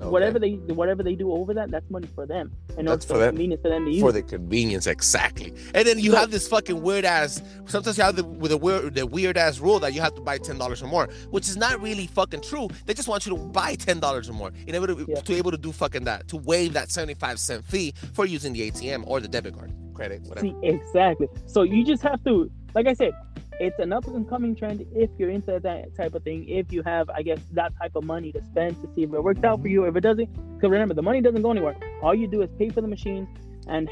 cents. 0.00 0.10
Whatever 0.12 0.38
they 0.38 0.52
whatever 0.80 1.02
they 1.02 1.14
do 1.14 1.32
over 1.32 1.54
that, 1.54 1.70
that's 1.70 1.88
money 1.90 2.08
for 2.14 2.26
them. 2.26 2.50
And 2.78 2.88
That's 2.88 3.04
for 3.04 3.18
them. 3.18 3.30
convenient 3.30 3.62
for 3.62 3.68
them 3.68 3.84
to 3.84 3.90
use. 3.90 4.00
for 4.00 4.12
the 4.12 4.22
convenience 4.22 4.86
exactly 4.86 5.52
and 5.74 5.86
then 5.86 5.98
you 5.98 6.12
have 6.14 6.30
this 6.30 6.48
fucking 6.48 6.80
weird 6.80 7.04
ass 7.04 7.42
sometimes 7.66 7.98
you 7.98 8.04
have 8.04 8.16
the 8.16 8.24
with 8.24 8.50
the 8.52 8.56
weird 8.56 8.94
the 8.94 9.06
weird 9.06 9.36
ass 9.36 9.58
rule 9.58 9.78
that 9.80 9.92
you 9.92 10.00
have 10.00 10.14
to 10.14 10.20
buy 10.22 10.38
ten 10.38 10.56
dollars 10.56 10.82
or 10.82 10.86
more 10.86 11.08
which 11.30 11.48
is 11.48 11.56
not 11.56 11.80
really 11.82 12.06
fucking 12.06 12.40
true 12.40 12.68
they 12.86 12.94
just 12.94 13.08
want 13.08 13.26
you 13.26 13.36
to 13.36 13.42
buy 13.42 13.74
ten 13.74 13.98
dollars 14.00 14.30
or 14.30 14.32
more 14.32 14.50
in 14.66 14.74
order 14.76 14.94
to, 14.94 15.04
Yeah. 15.08 15.20
to 15.20 15.34
able 15.34 15.50
to 15.50 15.58
do 15.58 15.72
fucking 15.72 16.04
that 16.04 16.26
to 16.28 16.36
waive 16.38 16.72
that 16.74 16.90
75 16.90 17.38
cent 17.38 17.64
fee 17.64 17.92
for 18.14 18.24
using 18.24 18.52
the 18.54 18.70
atm 18.70 19.02
or 19.06 19.20
the 19.20 19.28
debit 19.28 19.54
card 19.58 19.72
credit 19.92 20.22
whatever 20.22 20.46
See, 20.46 20.54
exactly. 20.62 21.26
So 21.46 21.62
you 21.62 21.84
just 21.84 22.02
have 22.02 22.22
to, 22.24 22.50
like 22.74 22.86
I 22.86 22.94
said, 22.94 23.12
it's 23.60 23.78
an 23.78 23.92
up 23.92 24.06
and 24.06 24.26
coming 24.28 24.56
trend 24.56 24.86
if 24.94 25.10
you're 25.18 25.28
into 25.30 25.60
that 25.60 25.94
type 25.94 26.14
of 26.14 26.22
thing. 26.24 26.48
If 26.48 26.72
you 26.72 26.82
have, 26.82 27.10
I 27.10 27.22
guess, 27.22 27.40
that 27.52 27.72
type 27.78 27.94
of 27.94 28.04
money 28.04 28.32
to 28.32 28.42
spend 28.46 28.80
to 28.80 28.88
see 28.94 29.02
if 29.02 29.12
it 29.12 29.22
works 29.22 29.44
out 29.44 29.60
for 29.60 29.68
you. 29.68 29.84
If 29.84 29.94
it 29.96 30.00
doesn't, 30.00 30.28
because 30.54 30.70
remember, 30.70 30.94
the 30.94 31.02
money 31.02 31.20
doesn't 31.20 31.42
go 31.42 31.50
anywhere. 31.50 31.76
All 32.02 32.14
you 32.14 32.26
do 32.26 32.40
is 32.40 32.50
pay 32.58 32.70
for 32.70 32.80
the 32.80 32.88
machine 32.88 33.28
and 33.68 33.90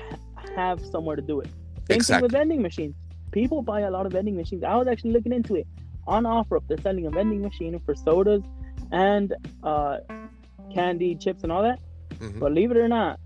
have 0.57 0.85
somewhere 0.87 1.17
to 1.17 1.23
do 1.23 1.41
it. 1.41 1.49
Same 1.91 2.01
thing 2.01 2.23
with 2.23 2.33
vending 2.33 2.63
machines. 2.63 2.95
People 3.31 3.61
buy 3.61 3.81
a 3.81 3.91
lot 3.91 4.07
of 4.07 4.13
vending 4.13 4.37
machines. 4.37 4.65
I 4.65 4.75
was 4.75 4.89
actually 4.89 5.13
looking 5.13 5.33
into 5.33 5.55
it. 5.57 5.67
On 6.07 6.25
OfferUp, 6.25 6.63
they're 6.67 6.79
selling 6.79 7.05
a 7.07 7.11
vending 7.11 7.43
machine 7.43 7.79
for 7.85 7.95
sodas 7.95 8.43
and 8.91 9.35
uh, 9.63 9.99
candy, 10.73 11.15
chips, 11.15 11.43
and 11.43 11.53
all 11.53 11.63
that. 11.63 11.79
Mhm. 12.21 12.39
Believe 12.39 12.71
it 12.71 12.79
or 12.79 12.89
not, 12.89 13.21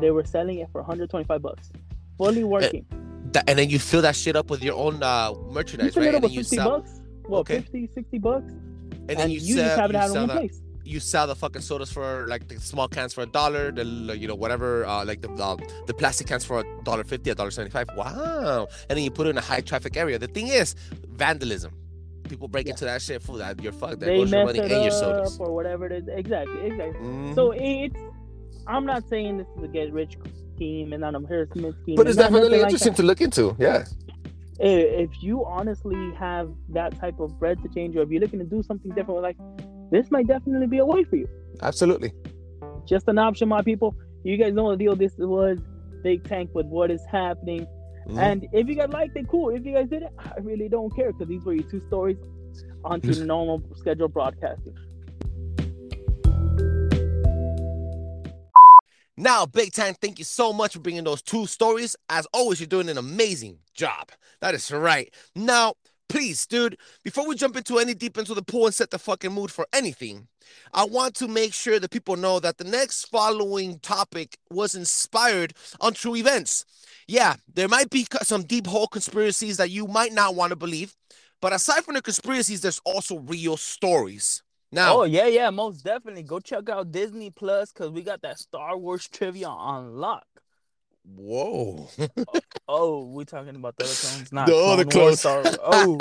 they 0.00 0.12
were 0.12 0.24
selling 0.24 0.60
it 0.60 0.68
for 0.70 0.80
125 0.80 1.42
bucks, 1.42 1.70
fully 2.16 2.44
working. 2.44 2.86
That- 3.32 3.48
and 3.48 3.58
then 3.58 3.70
you 3.70 3.78
fill 3.78 4.02
that 4.02 4.16
shit 4.16 4.36
up 4.36 4.50
with 4.50 4.62
your 4.62 4.76
own 4.76 5.02
uh 5.02 5.32
merchandise 5.50 5.96
right 5.96 6.14
and 6.14 6.24
then 6.24 6.30
you 6.30 6.40
50 6.42 6.56
sell 6.56 6.70
bucks, 6.80 7.00
well, 7.28 7.40
Okay. 7.40 7.60
50, 7.60 7.88
60 7.94 8.18
bucks, 8.18 8.50
and 8.50 9.10
and, 9.10 9.18
then 9.18 9.30
you, 9.30 9.40
you, 9.40 9.54
sell 9.56 9.64
just 9.66 9.80
have 9.80 9.90
it 9.90 9.96
out 9.96 10.08
in 10.10 10.14
one 10.16 10.28
that 10.28 10.36
place. 10.38 10.60
you 10.84 11.00
sell 11.00 11.26
the 11.26 11.34
fucking 11.34 11.62
sodas 11.62 11.90
for 11.90 12.26
like 12.28 12.48
the 12.48 12.58
small 12.60 12.88
cans 12.88 13.14
for 13.14 13.22
a 13.22 13.26
dollar, 13.26 13.70
the 13.72 13.84
you 14.18 14.26
know 14.28 14.34
whatever, 14.34 14.84
uh, 14.86 15.04
like 15.04 15.20
the 15.22 15.30
uh, 15.32 15.56
the 15.86 15.94
plastic 15.94 16.26
cans 16.26 16.44
for 16.44 16.60
a 16.60 16.64
dollar 16.84 17.04
fifty, 17.04 17.30
a 17.30 17.34
dollar 17.34 17.50
seventy 17.50 17.70
five. 17.70 17.86
Wow! 17.96 18.66
And 18.88 18.96
then 18.96 19.04
you 19.04 19.10
put 19.10 19.26
it 19.26 19.30
in 19.30 19.38
a 19.38 19.42
high 19.42 19.60
traffic 19.60 19.96
area. 19.96 20.18
The 20.18 20.26
thing 20.28 20.48
is, 20.48 20.74
vandalism. 21.08 21.72
People 22.28 22.48
break 22.48 22.66
Yeah. 22.66 22.72
into 22.72 22.84
that 22.86 23.00
shit. 23.02 23.20
Fool, 23.22 23.36
that 23.38 23.60
you're 23.62 23.72
fucked. 23.72 24.00
There 24.00 24.08
They 24.10 24.18
goes 24.18 24.30
your 24.30 24.44
money 24.46 24.58
it 24.60 24.70
and 24.72 24.82
your 24.82 24.90
sodas. 24.92 25.38
or 25.40 25.52
whatever 25.54 25.86
it 25.86 25.92
is. 25.92 26.04
Exactly, 26.08 26.66
exactly. 26.66 27.00
Mhm. 27.06 27.34
So 27.34 27.52
it's. 27.52 27.96
I'm 28.66 28.86
not 28.86 29.08
saying 29.08 29.38
this 29.38 29.46
is 29.56 29.64
a 29.64 29.68
get 29.68 29.92
rich 29.92 30.16
scheme 30.62 30.92
and 30.92 31.00
not 31.00 31.14
a 31.14 31.20
harassment 31.26 31.74
scheme. 31.82 31.96
but 31.96 32.06
it's 32.06 32.16
definitely 32.16 32.58
like 32.58 32.62
interesting 32.62 32.94
to 32.94 33.02
look 33.02 33.20
into. 33.20 33.56
Yeah. 33.58 33.84
If 34.58 35.10
you 35.22 35.44
honestly 35.44 36.12
have 36.18 36.50
that 36.68 36.96
type 36.98 37.18
of 37.18 37.38
bread 37.40 37.60
to 37.62 37.68
change, 37.68 37.96
or 37.96 38.02
if 38.02 38.10
you're 38.10 38.20
looking 38.20 38.38
to 38.38 38.44
do 38.44 38.62
something 38.62 38.92
different 38.92 39.22
like 39.22 39.36
this 39.90 40.10
might 40.10 40.26
definitely 40.26 40.66
be 40.68 40.78
a 40.78 40.84
way 40.86 41.04
for 41.04 41.16
you. 41.16 41.28
Absolutely. 41.60 42.12
Just 42.86 43.08
an 43.08 43.18
option, 43.18 43.48
my 43.48 43.62
people. 43.62 43.94
You 44.24 44.36
guys 44.36 44.52
know 44.54 44.70
the 44.70 44.76
deal. 44.76 44.94
This 44.94 45.12
was 45.18 45.58
Big 46.02 46.24
Tank 46.24 46.50
with 46.54 46.66
what 46.66 46.90
is 46.90 47.04
happening. 47.10 47.66
Mhm. 48.08 48.18
And 48.18 48.48
if 48.52 48.68
you 48.68 48.74
guys 48.76 48.90
liked 48.92 49.16
it, 49.16 49.26
cool. 49.28 49.50
If 49.50 49.64
you 49.66 49.74
guys 49.74 49.88
didn't, 49.88 50.12
I 50.18 50.38
really 50.40 50.68
don't 50.68 50.94
care 50.94 51.12
because 51.12 51.28
these 51.28 51.44
were 51.44 51.54
your 51.54 51.68
two 51.68 51.82
stories 51.88 52.16
onto 52.84 53.12
normal 53.34 53.62
scheduled 53.74 54.12
broadcasting. 54.12 54.74
Now, 59.16 59.46
Big 59.46 59.72
Time, 59.72 59.94
thank 59.94 60.18
you 60.18 60.24
so 60.24 60.52
much 60.52 60.72
for 60.72 60.80
bringing 60.80 61.04
those 61.04 61.22
two 61.22 61.46
stories. 61.46 61.96
As 62.08 62.26
always, 62.32 62.60
you're 62.60 62.66
doing 62.66 62.88
an 62.88 62.98
amazing 62.98 63.58
job. 63.74 64.10
That 64.40 64.54
is 64.54 64.70
right. 64.72 65.12
Now, 65.34 65.74
please, 66.08 66.46
dude, 66.46 66.78
before 67.04 67.26
we 67.28 67.34
jump 67.36 67.56
into 67.56 67.78
any 67.78 67.94
deep 67.94 68.16
into 68.18 68.34
the 68.34 68.42
pool 68.42 68.66
and 68.66 68.74
set 68.74 68.90
the 68.90 68.98
fucking 68.98 69.32
mood 69.32 69.50
for 69.50 69.66
anything, 69.72 70.28
I 70.72 70.84
want 70.84 71.14
to 71.16 71.28
make 71.28 71.52
sure 71.54 71.78
that 71.78 71.90
people 71.90 72.16
know 72.16 72.40
that 72.40 72.58
the 72.58 72.64
next 72.64 73.06
following 73.06 73.78
topic 73.80 74.38
was 74.50 74.74
inspired 74.74 75.54
on 75.80 75.92
true 75.94 76.16
events. 76.16 76.64
Yeah, 77.06 77.36
there 77.52 77.68
might 77.68 77.90
be 77.90 78.06
some 78.22 78.44
deep 78.44 78.66
hole 78.66 78.86
conspiracies 78.88 79.58
that 79.58 79.70
you 79.70 79.86
might 79.86 80.12
not 80.12 80.34
want 80.34 80.50
to 80.50 80.56
believe, 80.56 80.94
But 81.42 81.52
aside 81.52 81.84
from 81.84 81.96
the 81.96 82.02
conspiracies, 82.02 82.62
there's 82.62 82.80
also 82.86 83.18
real 83.18 83.56
stories. 83.58 84.42
Now, 84.72 84.98
Oh 84.98 85.04
yeah, 85.04 85.26
yeah, 85.26 85.50
most 85.50 85.84
definitely. 85.84 86.24
Go 86.24 86.40
check 86.40 86.68
out 86.68 86.92
Disney 86.92 87.30
Plus 87.30 87.72
because 87.72 87.90
we 87.90 88.02
got 88.02 88.22
that 88.22 88.38
Star 88.38 88.76
Wars 88.76 89.08
trivia 89.08 89.48
on 89.48 89.96
lock. 89.96 90.41
Whoa. 91.04 91.88
Oh, 92.68 93.04
we 93.06 93.24
talking 93.24 93.56
about 93.56 93.76
the 93.76 93.84
other 93.84 93.92
clones, 93.94 94.32
not 94.32 94.46
The 94.46 94.56
other 94.56 94.84
Clone 94.84 95.04
Wars, 95.04 95.22
clones. 95.22 95.48
Star- 95.54 95.58
Oh, 95.72 95.98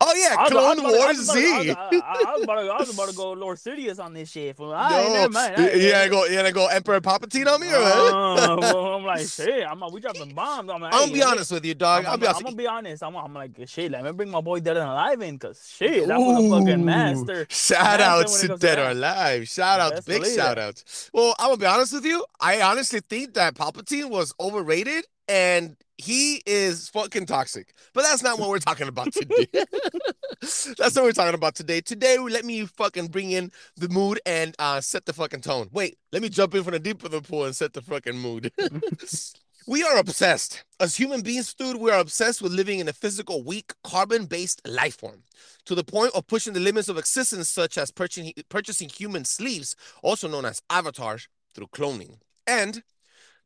oh 0.00 0.14
yeah, 0.16 0.36
I 0.38 0.48
Clone 0.48 0.78
about 0.78 0.92
Wars 0.92 1.16
was 1.18 1.28
about 1.28 1.34
to- 1.34 1.40
Z. 1.40 1.70
I 1.70 1.88
was- 1.90 2.02
I- 2.02 2.24
I 2.26 2.32
was 2.34 2.42
about 2.44 2.54
to- 2.56 2.72
I 2.72 2.78
was 2.78 2.94
about 2.94 3.08
to 3.10 3.14
go 3.16 3.32
Lord 3.32 3.58
Sidious 3.58 3.98
on 4.02 4.12
this 4.14 4.30
shit. 4.30 4.58
All 4.58 4.70
right, 4.72 4.90
No, 4.90 5.12
never 5.12 5.28
mind. 5.32 5.54
you, 5.56 5.62
All 5.62 5.68
right, 5.70 5.76
you 5.76 5.88
yeah. 5.88 6.08
gonna 6.08 6.28
go, 6.42 6.42
you 6.46 6.52
go 6.52 6.66
Emperor 6.66 7.00
Palpatine 7.00 7.46
on 7.46 7.60
me 7.60 7.68
or 7.68 7.80
what? 7.80 8.12
Uh, 8.12 8.56
well, 8.60 8.94
I'm 8.94 9.04
like, 9.04 9.26
shit. 9.28 9.64
I'm 9.66 9.80
like, 9.80 9.92
we 9.92 10.00
dropping 10.00 10.34
bombs. 10.34 10.70
I'm 10.70 10.80
like, 10.82 10.92
I'm 10.92 11.00
gonna 11.00 11.12
be 11.12 11.22
honest 11.22 11.52
with 11.52 11.64
you, 11.64 11.74
dog. 11.74 12.04
I'm, 12.04 12.10
I'll 12.12 12.18
be 12.18 12.26
I'm, 12.26 12.30
honest. 12.30 12.38
I'm 12.40 12.44
gonna 12.44 12.56
be 12.56 12.66
honest. 12.66 13.02
I'm, 13.02 13.16
I'm 13.16 13.34
like, 13.34 13.50
shit. 13.68 13.90
Let 13.92 14.04
me 14.04 14.12
bring 14.12 14.30
my 14.30 14.40
boy 14.40 14.60
Dead 14.60 14.76
and 14.76 14.88
Alive 14.88 15.22
in, 15.22 15.38
cause 15.38 15.72
shit, 15.76 16.08
that 16.08 16.18
was 16.18 16.44
a 16.44 16.50
fucking 16.60 16.84
master. 16.84 17.46
Shout 17.48 18.00
out 18.00 18.26
to 18.28 18.56
Dead 18.58 18.78
or. 18.78 18.90
Alive. 18.90 19.48
Shout 19.48 19.80
out, 19.80 20.04
big 20.04 20.24
shout 20.26 20.58
it. 20.58 20.62
out. 20.62 20.82
Well, 21.12 21.34
I'm 21.38 21.48
gonna 21.50 21.56
be 21.58 21.66
honest 21.66 21.92
with 21.92 22.04
you. 22.04 22.24
I 22.40 22.60
honestly 22.62 23.00
think 23.00 23.34
that 23.34 23.54
Palpatine 23.54 24.10
was 24.16 24.34
overrated 24.40 25.06
and 25.28 25.76
he 25.98 26.42
is 26.46 26.88
fucking 26.88 27.26
toxic. 27.26 27.74
But 27.94 28.02
that's 28.02 28.22
not 28.22 28.38
what 28.38 28.48
we're 28.48 28.58
talking 28.58 28.88
about 28.88 29.12
today. 29.12 29.46
that's 29.52 30.76
not 30.78 30.96
what 30.96 31.04
we're 31.04 31.12
talking 31.12 31.34
about 31.34 31.54
today. 31.54 31.80
Today, 31.80 32.18
let 32.18 32.44
me 32.44 32.66
fucking 32.66 33.08
bring 33.08 33.32
in 33.32 33.50
the 33.76 33.88
mood 33.88 34.20
and 34.26 34.54
uh, 34.58 34.80
set 34.80 35.06
the 35.06 35.12
fucking 35.12 35.40
tone. 35.40 35.68
Wait, 35.72 35.98
let 36.12 36.22
me 36.22 36.28
jump 36.28 36.54
in 36.54 36.64
from 36.64 36.72
the 36.72 36.78
deep 36.78 37.02
of 37.04 37.10
the 37.10 37.20
pool 37.20 37.44
and 37.44 37.56
set 37.56 37.72
the 37.72 37.82
fucking 37.82 38.18
mood. 38.18 38.52
We 39.68 39.82
are 39.82 39.98
obsessed. 39.98 40.62
As 40.78 40.94
human 40.94 41.22
beings, 41.22 41.52
dude, 41.52 41.78
we 41.78 41.90
are 41.90 41.98
obsessed 41.98 42.40
with 42.40 42.52
living 42.52 42.78
in 42.78 42.86
a 42.86 42.92
physical, 42.92 43.42
weak, 43.42 43.72
carbon 43.82 44.26
based 44.26 44.62
life 44.64 44.96
form 45.00 45.24
to 45.64 45.74
the 45.74 45.82
point 45.82 46.12
of 46.14 46.28
pushing 46.28 46.52
the 46.52 46.60
limits 46.60 46.88
of 46.88 46.98
existence, 46.98 47.48
such 47.48 47.76
as 47.76 47.90
purchasing, 47.90 48.32
purchasing 48.48 48.88
human 48.88 49.24
sleeves, 49.24 49.74
also 50.04 50.28
known 50.28 50.44
as 50.44 50.62
avatars, 50.70 51.26
through 51.52 51.66
cloning. 51.68 52.18
And 52.46 52.84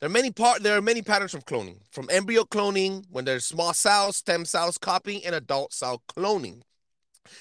there 0.00 0.08
are 0.08 0.12
many 0.12 0.30
part 0.30 0.62
there 0.62 0.78
are 0.78 0.82
many 0.82 1.02
patterns 1.02 1.34
of 1.34 1.44
cloning, 1.44 1.76
from 1.90 2.08
embryo 2.10 2.44
cloning, 2.44 3.04
when 3.10 3.26
there's 3.26 3.44
small 3.44 3.74
cells, 3.74 4.16
stem 4.16 4.46
cells 4.46 4.78
copying, 4.78 5.24
and 5.26 5.34
adult 5.34 5.74
cell 5.74 6.02
cloning. 6.08 6.62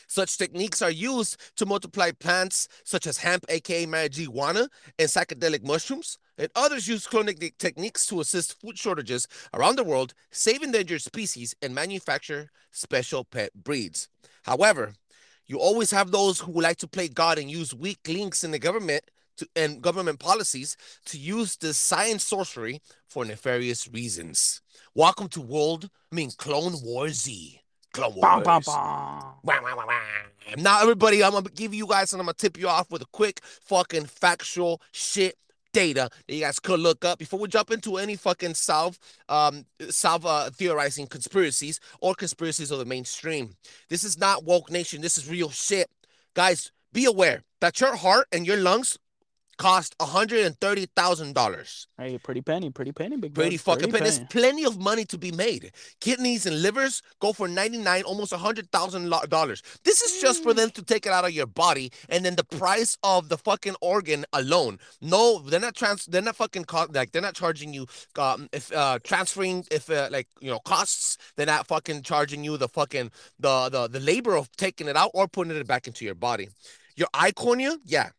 Such 0.08 0.38
techniques 0.38 0.82
are 0.82 0.92
used 0.92 1.38
to 1.56 1.66
multiply 1.66 2.12
plants 2.12 2.68
such 2.84 3.08
as 3.08 3.18
hemp, 3.18 3.46
aka 3.48 3.86
marijuana, 3.86 4.68
and 5.00 5.08
psychedelic 5.08 5.64
mushrooms. 5.64 6.18
And 6.38 6.50
others 6.56 6.88
use 6.88 7.08
cloning 7.08 7.40
te- 7.40 7.54
techniques 7.58 8.06
to 8.08 8.20
assist 8.20 8.60
food 8.60 8.78
shortages 8.78 9.28
around 9.54 9.78
the 9.78 9.84
world, 9.84 10.14
save 10.32 10.62
endangered 10.62 11.02
species, 11.02 11.56
and 11.62 11.74
manufacture 11.74 12.52
special 12.72 13.24
pet 13.24 13.52
breeds. 13.56 14.10
However, 14.44 14.94
you 15.48 15.60
always 15.60 15.92
have 15.92 16.12
those 16.12 16.42
who 16.42 16.62
like 16.62 16.78
to 16.78 16.88
play 16.88 17.08
God 17.08 17.40
and 17.40 17.50
use 17.50 17.74
weak 17.74 18.00
links 18.08 18.44
in 18.44 18.52
the 18.52 18.60
government 18.60 19.04
to, 19.40 19.48
and 19.56 19.82
government 19.82 20.20
policies 20.20 20.78
to 21.06 21.18
use 21.18 21.56
this 21.58 21.78
science 21.78 22.24
sorcery 22.24 22.82
for 23.08 23.26
nefarious 23.26 23.88
reasons. 23.88 24.62
Welcome 24.94 25.30
to 25.30 25.42
World, 25.42 25.90
I 26.12 26.16
mean 26.16 26.32
Clone 26.38 26.76
War 26.84 27.10
Z. 27.10 27.62
Clone 27.92 28.16
Wars. 28.16 28.22
Bam, 28.22 28.44
bam, 28.44 28.62
bam. 28.66 28.76
Wah, 29.44 29.62
wah, 29.64 29.76
wah. 29.76 30.00
Now, 30.58 30.82
everybody, 30.82 31.24
I'm 31.24 31.32
gonna 31.32 31.50
give 31.50 31.74
you 31.74 31.88
guys 31.88 32.14
and 32.14 32.22
I'm 32.22 32.26
gonna 32.26 32.34
tip 32.34 32.58
you 32.58 32.68
off 32.68 32.92
with 32.92 33.02
a 33.02 33.08
quick 33.12 33.42
fucking 33.44 34.06
factual 34.06 34.82
shit 34.92 35.36
data 35.72 36.10
that 36.28 36.34
you 36.34 36.42
guys 36.42 36.60
could 36.60 36.80
look 36.80 37.06
up 37.06 37.20
before 37.20 37.40
we 37.40 37.48
jump 37.48 37.70
into 37.72 37.98
any 37.98 38.16
fucking 38.16 38.56
self 38.56 38.98
um 39.30 39.66
self 39.90 40.26
uh, 40.26 40.50
theorizing 40.50 41.06
conspiracies 41.08 41.80
or 42.02 42.16
conspiracies 42.16 42.72
of 42.72 42.80
the 42.80 42.86
mainstream. 42.86 43.56
This 43.90 44.04
is 44.04 44.18
not 44.18 44.44
woke 44.44 44.72
nation. 44.72 45.02
This 45.02 45.18
is 45.18 45.30
real 45.30 45.50
shit. 45.50 45.90
Guys, 46.34 46.72
be 46.94 47.06
aware 47.06 47.44
that 47.62 47.80
your 47.80 47.96
heart 47.96 48.28
and 48.32 48.46
your 48.46 48.58
lungs 48.58 48.98
cost 49.60 49.96
$130,000. 50.00 51.86
Hey, 51.98 52.18
pretty 52.18 52.42
penny, 52.42 52.70
pretty 52.72 52.94
penny, 52.94 53.18
big 53.18 53.36
Pretty 53.36 53.58
dog, 53.58 53.66
fucking 53.66 53.92
penny. 53.92 54.06
There's 54.06 54.22
plenty 54.30 54.64
of 54.64 54.80
money 54.80 55.04
to 55.06 55.18
be 55.18 55.34
made. 55.34 55.74
Kidneys 56.00 56.46
and 56.46 56.62
livers 56.64 57.02
go 57.20 57.34
for 57.34 57.50
99, 57.50 58.04
almost 58.04 58.32
$100,000. 58.32 59.62
This 59.84 60.02
is 60.02 60.22
just 60.22 60.42
for 60.42 60.54
them 60.54 60.70
to 60.72 60.82
take 60.82 61.06
it 61.06 61.12
out 61.12 61.26
of 61.26 61.32
your 61.32 61.46
body 61.46 61.92
and 62.08 62.24
then 62.26 62.36
the 62.38 62.46
price 62.46 62.98
of 63.04 63.28
the 63.28 63.38
fucking 63.38 63.76
organ 63.82 64.26
alone. 64.32 64.80
No, 65.02 65.40
they're 65.40 65.60
not 65.60 65.76
trans 65.76 66.06
they're 66.06 66.22
not 66.22 66.38
fucking 66.38 66.64
co- 66.64 66.88
like 66.94 67.12
they're 67.12 67.22
not 67.22 67.36
charging 67.36 67.74
you 67.74 67.86
um 68.18 68.48
if 68.54 68.72
uh 68.74 69.00
transferring 69.04 69.66
if 69.70 69.90
uh, 69.90 70.08
like, 70.10 70.30
you 70.40 70.50
know, 70.50 70.60
costs. 70.60 71.18
They're 71.36 71.46
not 71.46 71.68
fucking 71.68 72.04
charging 72.04 72.46
you 72.46 72.56
the 72.56 72.70
fucking 72.70 73.12
the 73.38 73.68
the 73.70 73.90
the 73.90 74.00
labor 74.00 74.38
of 74.38 74.50
taking 74.56 74.88
it 74.88 74.96
out 74.96 75.12
or 75.14 75.28
putting 75.28 75.54
it 75.56 75.68
back 75.68 75.86
into 75.88 76.06
your 76.06 76.16
body. 76.16 76.48
Your 76.96 77.10
eye 77.14 77.32
cornea, 77.32 77.78
yeah, 77.86 78.10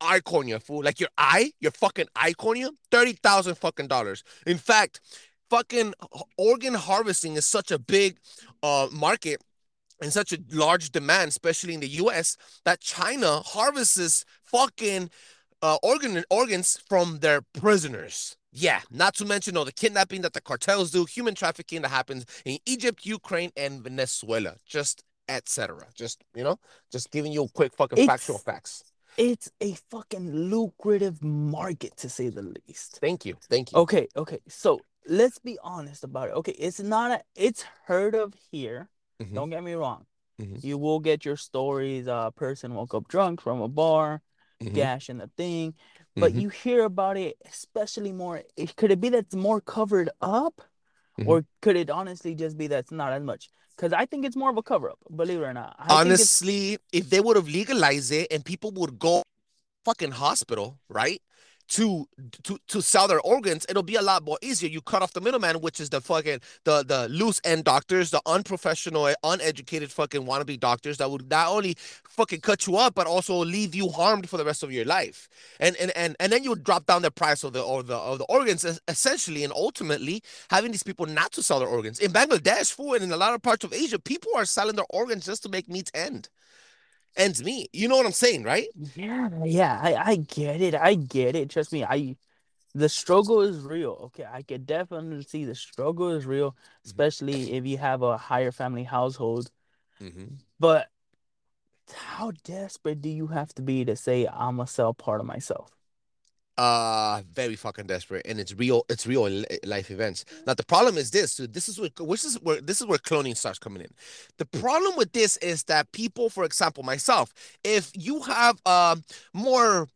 eye 0.00 0.20
cornea, 0.20 0.60
fool. 0.60 0.82
Like 0.84 1.00
your 1.00 1.10
eye, 1.18 1.52
your 1.60 1.72
fucking 1.72 2.06
eye 2.16 2.32
cornea, 2.34 2.70
thirty 2.90 3.12
thousand 3.12 3.56
fucking 3.56 3.88
dollars. 3.88 4.22
In 4.46 4.58
fact, 4.58 5.00
fucking 5.50 5.94
organ 6.36 6.74
harvesting 6.74 7.34
is 7.34 7.46
such 7.46 7.70
a 7.70 7.78
big 7.78 8.18
uh 8.62 8.88
market 8.92 9.40
and 10.00 10.12
such 10.12 10.32
a 10.32 10.38
large 10.52 10.90
demand, 10.90 11.28
especially 11.30 11.74
in 11.74 11.80
the 11.80 11.88
U.S., 11.88 12.36
that 12.64 12.80
China 12.80 13.40
harvests 13.40 14.24
fucking 14.44 15.10
uh, 15.60 15.76
organ 15.82 16.22
organs 16.30 16.78
from 16.88 17.18
their 17.18 17.40
prisoners. 17.42 18.36
Yeah, 18.52 18.80
not 18.90 19.14
to 19.16 19.24
mention 19.24 19.56
all 19.56 19.64
the 19.64 19.72
kidnapping 19.72 20.22
that 20.22 20.32
the 20.32 20.40
cartels 20.40 20.90
do, 20.92 21.04
human 21.04 21.34
trafficking 21.34 21.82
that 21.82 21.88
happens 21.88 22.24
in 22.44 22.58
Egypt, 22.64 23.04
Ukraine, 23.04 23.50
and 23.56 23.82
Venezuela, 23.82 24.54
just 24.64 25.02
etc. 25.28 25.86
Just 25.94 26.22
you 26.34 26.44
know, 26.44 26.58
just 26.92 27.10
giving 27.10 27.32
you 27.32 27.42
a 27.44 27.48
quick 27.48 27.74
fucking 27.74 27.98
It's- 27.98 28.06
factual 28.08 28.38
facts. 28.38 28.84
It's 29.18 29.50
a 29.60 29.74
fucking 29.90 30.32
lucrative 30.32 31.24
market 31.24 31.96
to 31.96 32.08
say 32.08 32.28
the 32.28 32.54
least. 32.68 33.00
Thank 33.00 33.26
you, 33.26 33.34
thank 33.50 33.72
you. 33.72 33.78
Okay, 33.80 34.06
okay. 34.14 34.38
So 34.46 34.80
let's 35.08 35.40
be 35.40 35.58
honest 35.60 36.04
about 36.04 36.28
it. 36.28 36.34
Okay, 36.36 36.52
it's 36.52 36.78
not 36.78 37.10
a 37.10 37.20
it's 37.34 37.64
heard 37.86 38.14
of 38.14 38.32
here. 38.52 38.88
Mhm. 39.20 39.34
Don't 39.34 39.50
get 39.50 39.64
me 39.64 39.74
wrong. 39.74 40.06
Mhm. 40.40 40.62
You 40.62 40.78
will 40.78 41.00
get 41.00 41.24
your 41.24 41.36
stories. 41.36 42.06
A 42.06 42.32
person 42.36 42.74
woke 42.74 42.94
up 42.94 43.08
drunk 43.08 43.40
from 43.40 43.60
a 43.60 43.66
bar, 43.66 44.22
Mhm. 44.62 44.74
gash 44.74 45.10
in 45.10 45.18
the 45.18 45.30
thing. 45.36 45.74
But 46.14 46.34
Mhm. 46.34 46.42
you 46.42 46.48
hear 46.50 46.84
about 46.84 47.16
it, 47.16 47.36
especially 47.44 48.12
more. 48.12 48.44
It, 48.56 48.76
could 48.76 48.92
it 48.92 49.00
be 49.00 49.08
that's 49.08 49.34
more 49.34 49.60
covered 49.60 50.10
up, 50.20 50.62
Mhm. 51.18 51.26
or 51.26 51.44
could 51.60 51.74
it 51.74 51.90
honestly 51.90 52.36
just 52.36 52.56
be 52.56 52.68
that's 52.68 52.92
not 52.92 53.12
as 53.12 53.22
much? 53.22 53.50
Because 53.78 53.92
I 53.92 54.06
think 54.06 54.26
it's 54.26 54.34
more 54.34 54.50
of 54.50 54.56
a 54.56 54.62
cover 54.62 54.90
up. 54.90 54.98
Believe 55.14 55.38
it 55.38 55.44
or 55.44 55.54
not. 55.54 55.76
I 55.78 56.00
Honestly, 56.00 56.78
if 56.92 57.08
they 57.10 57.20
would 57.20 57.36
have 57.36 57.46
legalized 57.46 58.10
it 58.10 58.26
and 58.32 58.44
people 58.44 58.72
would 58.72 58.98
go 58.98 59.22
fucking 59.84 60.10
hospital, 60.10 60.78
right? 60.88 61.22
To 61.72 62.08
to 62.44 62.58
to 62.68 62.80
sell 62.80 63.06
their 63.08 63.20
organs, 63.20 63.66
it'll 63.68 63.82
be 63.82 63.96
a 63.96 64.02
lot 64.02 64.24
more 64.24 64.38
easier. 64.40 64.70
You 64.70 64.80
cut 64.80 65.02
off 65.02 65.12
the 65.12 65.20
middleman, 65.20 65.60
which 65.60 65.80
is 65.80 65.90
the 65.90 66.00
fucking 66.00 66.40
the 66.64 66.82
the 66.82 67.08
loose 67.10 67.42
end 67.44 67.64
doctors, 67.64 68.10
the 68.10 68.22
unprofessional, 68.24 69.12
uneducated 69.22 69.92
fucking 69.92 70.22
wannabe 70.22 70.58
doctors 70.58 70.96
that 70.96 71.10
would 71.10 71.28
not 71.28 71.48
only 71.48 71.76
fucking 72.08 72.40
cut 72.40 72.66
you 72.66 72.76
up, 72.76 72.94
but 72.94 73.06
also 73.06 73.36
leave 73.44 73.74
you 73.74 73.90
harmed 73.90 74.30
for 74.30 74.38
the 74.38 74.46
rest 74.46 74.62
of 74.62 74.72
your 74.72 74.86
life. 74.86 75.28
And 75.60 75.76
and 75.76 75.90
and 75.94 76.16
and 76.18 76.32
then 76.32 76.42
you 76.42 76.50
would 76.50 76.64
drop 76.64 76.86
down 76.86 77.02
the 77.02 77.10
price 77.10 77.44
of 77.44 77.52
the 77.52 77.62
or 77.62 77.82
the 77.82 77.96
of 77.96 78.18
the 78.18 78.24
organs 78.24 78.64
essentially 78.88 79.44
and 79.44 79.52
ultimately 79.52 80.22
having 80.50 80.72
these 80.72 80.82
people 80.82 81.04
not 81.04 81.32
to 81.32 81.42
sell 81.42 81.58
their 81.58 81.68
organs. 81.68 81.98
In 81.98 82.12
Bangladesh, 82.12 82.72
fool, 82.72 82.94
and 82.94 83.04
in 83.04 83.12
a 83.12 83.16
lot 83.18 83.34
of 83.34 83.42
parts 83.42 83.64
of 83.64 83.74
Asia, 83.74 83.98
people 83.98 84.32
are 84.34 84.46
selling 84.46 84.76
their 84.76 84.86
organs 84.88 85.26
just 85.26 85.42
to 85.42 85.50
make 85.50 85.68
meats 85.68 85.90
end. 85.94 86.30
Ends 87.18 87.42
meet. 87.42 87.68
You 87.72 87.88
know 87.88 87.96
what 87.96 88.06
I'm 88.06 88.12
saying, 88.12 88.44
right? 88.44 88.68
Yeah, 88.94 89.28
yeah, 89.44 89.80
I, 89.82 89.94
I 89.94 90.16
get 90.16 90.62
it. 90.62 90.74
I 90.74 90.94
get 90.94 91.34
it. 91.34 91.50
Trust 91.50 91.72
me, 91.72 91.84
I 91.84 92.16
the 92.74 92.88
struggle 92.88 93.40
is 93.40 93.60
real. 93.60 93.98
Okay, 94.04 94.24
I 94.30 94.42
could 94.42 94.66
definitely 94.66 95.24
see 95.24 95.44
the 95.44 95.54
struggle 95.54 96.10
is 96.10 96.26
real, 96.26 96.56
especially 96.84 97.52
if 97.52 97.66
you 97.66 97.76
have 97.78 98.02
a 98.02 98.16
higher 98.16 98.52
family 98.52 98.84
household. 98.84 99.50
Mm-hmm. 100.00 100.36
But 100.60 100.88
how 101.92 102.32
desperate 102.44 103.02
do 103.02 103.08
you 103.08 103.28
have 103.28 103.52
to 103.54 103.62
be 103.62 103.84
to 103.84 103.96
say 103.96 104.26
I'm 104.26 104.56
gonna 104.56 104.66
sell 104.66 104.94
part 104.94 105.20
of 105.20 105.26
myself? 105.26 105.70
Uh, 106.58 107.22
very 107.32 107.54
fucking 107.54 107.86
desperate, 107.86 108.26
and 108.26 108.40
it's 108.40 108.52
real. 108.52 108.84
It's 108.88 109.06
real 109.06 109.44
life 109.64 109.92
events. 109.92 110.24
Now 110.44 110.54
the 110.54 110.64
problem 110.64 110.98
is 110.98 111.12
this. 111.12 111.36
Dude, 111.36 111.54
this 111.54 111.68
is 111.68 111.78
where 111.78 111.90
which 112.00 112.24
is 112.24 112.34
where 112.42 112.60
this 112.60 112.80
is 112.80 112.86
where 112.88 112.98
cloning 112.98 113.36
starts 113.36 113.60
coming 113.60 113.82
in. 113.82 113.90
The 114.38 114.46
problem 114.46 114.96
with 114.96 115.12
this 115.12 115.36
is 115.36 115.62
that 115.64 115.92
people, 115.92 116.28
for 116.30 116.42
example, 116.44 116.82
myself, 116.82 117.32
if 117.62 117.92
you 117.94 118.22
have 118.22 118.60
um 118.66 119.04
more 119.32 119.86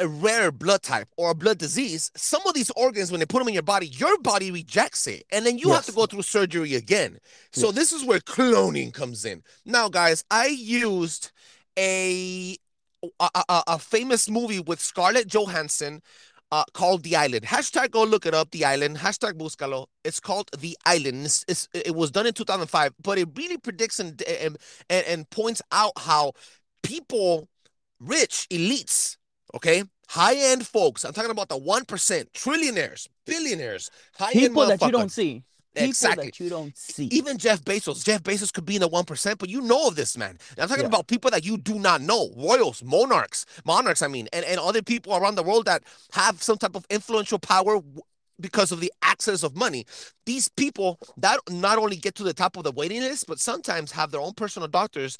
a 0.00 0.08
rare 0.08 0.50
blood 0.50 0.82
type 0.82 1.06
or 1.16 1.30
a 1.30 1.34
blood 1.36 1.58
disease, 1.58 2.10
some 2.16 2.42
of 2.44 2.54
these 2.54 2.70
organs, 2.70 3.12
when 3.12 3.20
they 3.20 3.26
put 3.26 3.38
them 3.38 3.46
in 3.46 3.54
your 3.54 3.62
body, 3.62 3.86
your 3.86 4.18
body 4.18 4.50
rejects 4.50 5.06
it, 5.06 5.24
and 5.30 5.46
then 5.46 5.58
you 5.58 5.70
have 5.70 5.86
to 5.86 5.92
go 5.92 6.06
through 6.06 6.22
surgery 6.22 6.74
again. 6.74 7.18
So 7.52 7.66
Yes. 7.66 7.74
this 7.76 7.92
is 7.92 8.04
where 8.04 8.18
cloning 8.18 8.92
comes 8.92 9.24
in. 9.24 9.44
Now, 9.64 9.88
guys, 9.88 10.24
I 10.28 10.48
used 10.48 11.30
a 11.78 12.56
a, 13.20 13.28
a, 13.48 13.62
a 13.68 13.78
famous 13.78 14.28
movie 14.28 14.60
with 14.60 14.80
Scarlett 14.80 15.26
Johansson 15.26 16.02
uh, 16.52 16.64
called 16.72 17.02
The 17.02 17.16
Island. 17.16 17.44
Hashtag 17.44 17.90
go 17.90 18.04
look 18.04 18.26
it 18.26 18.34
up, 18.34 18.50
The 18.50 18.64
Island. 18.64 18.98
Hashtag 18.98 19.32
búscalo. 19.34 19.86
It's 20.04 20.20
called 20.20 20.50
The 20.58 20.76
Island. 20.86 21.24
It's, 21.26 21.44
it's- 21.48 21.68
it 21.74 21.94
was 21.94 22.10
done 22.10 22.26
in 22.26 22.32
2005, 22.34 22.92
but 23.02 23.18
it 23.18 23.28
really 23.36 23.58
predicts 23.58 23.98
and, 24.00 24.20
and, 24.22 24.56
and, 24.88 25.06
and 25.06 25.30
points 25.30 25.62
out 25.72 25.92
how 25.98 26.32
people, 26.82 27.48
rich 28.00 28.46
elites, 28.50 29.16
okay, 29.54 29.82
high 30.08 30.36
end 30.36 30.66
folks, 30.66 31.04
I'm 31.04 31.12
talking 31.12 31.30
about 31.30 31.48
the 31.48 31.58
1%, 31.58 32.30
trillionaires, 32.32 33.08
billionaires, 33.26 33.90
high 34.18 34.32
end 34.32 34.34
People 34.34 34.66
that 34.66 34.82
you 34.82 34.92
don't 34.92 35.10
see. 35.10 35.42
People 35.74 35.88
Exactly. 35.88 36.26
that 36.26 36.40
you 36.40 36.48
don't 36.48 36.76
see. 36.76 37.06
Even 37.06 37.36
Jeff 37.36 37.62
Bezos. 37.64 38.04
Jeff 38.04 38.22
Bezos 38.22 38.52
could 38.52 38.64
be 38.64 38.76
in 38.76 38.80
the 38.80 38.88
1%, 38.88 39.38
but 39.38 39.48
you 39.48 39.60
know 39.60 39.88
of 39.88 39.96
this 39.96 40.16
man. 40.16 40.38
I'm 40.58 40.68
talking 40.68 40.82
Yeah. 40.82 40.88
about 40.88 41.08
people 41.08 41.30
that 41.32 41.44
you 41.44 41.56
do 41.56 41.78
not 41.78 42.00
know. 42.00 42.32
Royals, 42.36 42.82
monarchs, 42.82 43.44
monarchs, 43.64 44.02
I 44.02 44.08
mean, 44.08 44.28
and, 44.32 44.44
and 44.44 44.60
other 44.60 44.82
people 44.82 45.14
around 45.16 45.34
the 45.34 45.42
world 45.42 45.66
that 45.66 45.82
have 46.12 46.42
some 46.42 46.58
type 46.58 46.76
of 46.76 46.86
influential 46.90 47.38
power 47.38 47.80
because 48.40 48.72
of 48.72 48.80
the 48.80 48.92
access 49.02 49.42
of 49.42 49.56
money. 49.56 49.84
These 50.26 50.48
people 50.48 50.98
that 51.16 51.40
not 51.50 51.78
only 51.78 51.96
get 51.96 52.14
to 52.16 52.22
the 52.24 52.34
top 52.34 52.56
of 52.56 52.64
the 52.64 52.72
waiting 52.72 53.00
list, 53.00 53.26
but 53.26 53.38
sometimes 53.40 53.92
have 53.92 54.10
their 54.10 54.20
own 54.20 54.32
personal 54.34 54.68
doctors 54.68 55.18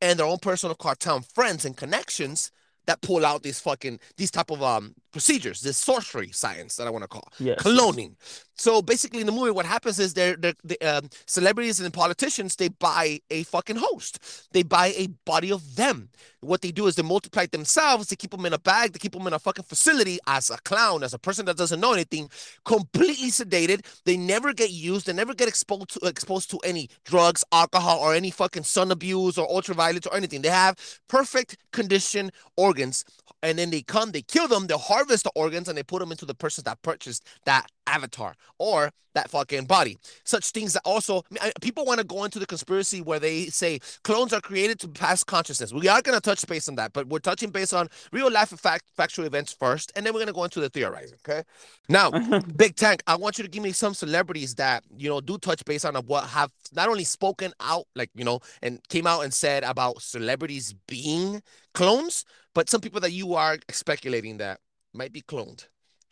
and 0.00 0.18
their 0.18 0.26
own 0.26 0.38
personal 0.38 0.74
cartel 0.74 1.20
friends 1.20 1.64
and 1.64 1.76
connections 1.76 2.50
that 2.86 3.00
pull 3.02 3.24
out 3.24 3.42
these 3.42 3.60
fucking 3.60 4.00
these 4.16 4.30
type 4.30 4.50
of 4.50 4.62
um 4.62 4.94
procedures, 5.12 5.60
this 5.60 5.76
sorcery 5.76 6.30
science 6.32 6.76
that 6.76 6.86
I 6.86 6.90
want 6.90 7.02
to 7.02 7.08
call 7.08 7.28
Yes. 7.38 7.58
cloning. 7.58 8.14
So 8.54 8.82
basically, 8.82 9.20
in 9.20 9.26
the 9.26 9.32
movie, 9.32 9.50
what 9.50 9.64
happens 9.64 9.98
is 9.98 10.12
they're, 10.12 10.36
they're 10.36 10.54
the 10.62 10.78
um, 10.82 11.08
celebrities 11.26 11.80
and 11.80 11.92
politicians 11.92 12.56
they 12.56 12.68
buy 12.68 13.20
a 13.30 13.42
fucking 13.44 13.76
host. 13.76 14.18
They 14.52 14.62
buy 14.62 14.88
a 14.96 15.08
body 15.24 15.50
of 15.50 15.76
them. 15.76 16.10
What 16.40 16.60
they 16.60 16.70
do 16.70 16.86
is 16.86 16.94
they 16.94 17.02
multiply 17.02 17.46
themselves. 17.46 18.08
They 18.08 18.16
keep 18.16 18.30
them 18.30 18.44
in 18.44 18.52
a 18.52 18.58
bag. 18.58 18.92
They 18.92 18.98
keep 18.98 19.12
them 19.12 19.26
in 19.26 19.32
a 19.32 19.38
fucking 19.38 19.64
facility 19.64 20.18
as 20.26 20.50
a 20.50 20.58
clown, 20.58 21.02
as 21.02 21.14
a 21.14 21.18
person 21.18 21.46
that 21.46 21.56
doesn't 21.56 21.80
know 21.80 21.92
anything, 21.94 22.30
completely 22.64 23.30
sedated. 23.30 23.86
They 24.04 24.16
never 24.16 24.52
get 24.52 24.70
used. 24.70 25.06
They 25.06 25.12
never 25.14 25.34
get 25.34 25.48
exposed 25.48 25.90
to 26.00 26.06
exposed 26.06 26.50
to 26.50 26.58
any 26.58 26.90
drugs, 27.04 27.44
alcohol, 27.52 27.98
or 28.00 28.14
any 28.14 28.30
fucking 28.30 28.64
sun 28.64 28.90
abuse 28.90 29.38
or 29.38 29.50
ultraviolet 29.50 30.06
or 30.06 30.16
anything. 30.16 30.42
They 30.42 30.48
have 30.48 30.76
perfect 31.08 31.56
condition 31.72 32.30
organs 32.56 33.04
and 33.42 33.58
then 33.58 33.70
they 33.70 33.82
come, 33.82 34.12
they 34.12 34.22
kill 34.22 34.48
them, 34.48 34.66
they 34.66 34.74
harvest 34.76 35.24
the 35.24 35.32
organs, 35.34 35.68
and 35.68 35.76
they 35.76 35.82
put 35.82 36.00
them 36.00 36.10
into 36.10 36.26
the 36.26 36.34
person 36.34 36.64
that 36.64 36.82
purchased 36.82 37.24
that 37.44 37.70
avatar 37.90 38.34
or 38.58 38.90
that 39.14 39.30
fucking 39.30 39.64
body. 39.64 39.98
Such 40.24 40.50
things 40.50 40.72
that 40.74 40.82
also 40.84 41.22
I 41.40 41.52
people 41.60 41.84
want 41.84 41.98
to 41.98 42.06
go 42.06 42.24
into 42.24 42.38
the 42.38 42.46
conspiracy 42.46 43.00
where 43.00 43.18
they 43.18 43.46
say 43.46 43.80
clones 44.04 44.32
are 44.32 44.40
created 44.40 44.78
to 44.80 44.88
pass 44.88 45.24
consciousness. 45.24 45.72
We 45.72 45.88
are 45.88 46.02
going 46.02 46.16
to 46.16 46.20
touch 46.20 46.46
base 46.46 46.68
on 46.68 46.76
that, 46.76 46.92
but 46.92 47.08
we're 47.08 47.18
touching 47.18 47.50
base 47.50 47.72
on 47.72 47.88
real 48.12 48.30
life 48.30 48.50
fact, 48.50 48.84
factual 48.96 49.26
events 49.26 49.52
first, 49.52 49.92
and 49.96 50.04
then 50.04 50.12
we're 50.12 50.20
going 50.20 50.28
to 50.28 50.32
go 50.32 50.44
into 50.44 50.60
the 50.60 50.68
theorizing. 50.68 51.18
Okay. 51.28 51.42
Now, 51.88 52.10
Big 52.56 52.76
Tank, 52.76 53.02
I 53.06 53.16
want 53.16 53.38
you 53.38 53.44
to 53.44 53.50
give 53.50 53.62
me 53.62 53.72
some 53.72 53.94
celebrities 53.94 54.54
that 54.56 54.84
you 54.96 55.08
know 55.08 55.20
do 55.20 55.38
touch 55.38 55.64
base 55.64 55.84
on 55.84 55.94
what 56.06 56.24
have 56.24 56.50
not 56.72 56.88
only 56.88 57.04
spoken 57.04 57.52
out, 57.60 57.86
like 57.96 58.10
you 58.14 58.24
know, 58.24 58.40
and 58.62 58.80
came 58.88 59.06
out 59.06 59.22
and 59.22 59.34
said 59.34 59.64
about 59.64 60.02
celebrities 60.02 60.74
being 60.86 61.42
clones, 61.74 62.24
but 62.54 62.68
some 62.68 62.80
people 62.80 63.00
that 63.00 63.12
you 63.12 63.34
are 63.34 63.58
speculating 63.70 64.38
that 64.38 64.60
might 64.92 65.12
be 65.12 65.22
cloned. 65.22 65.66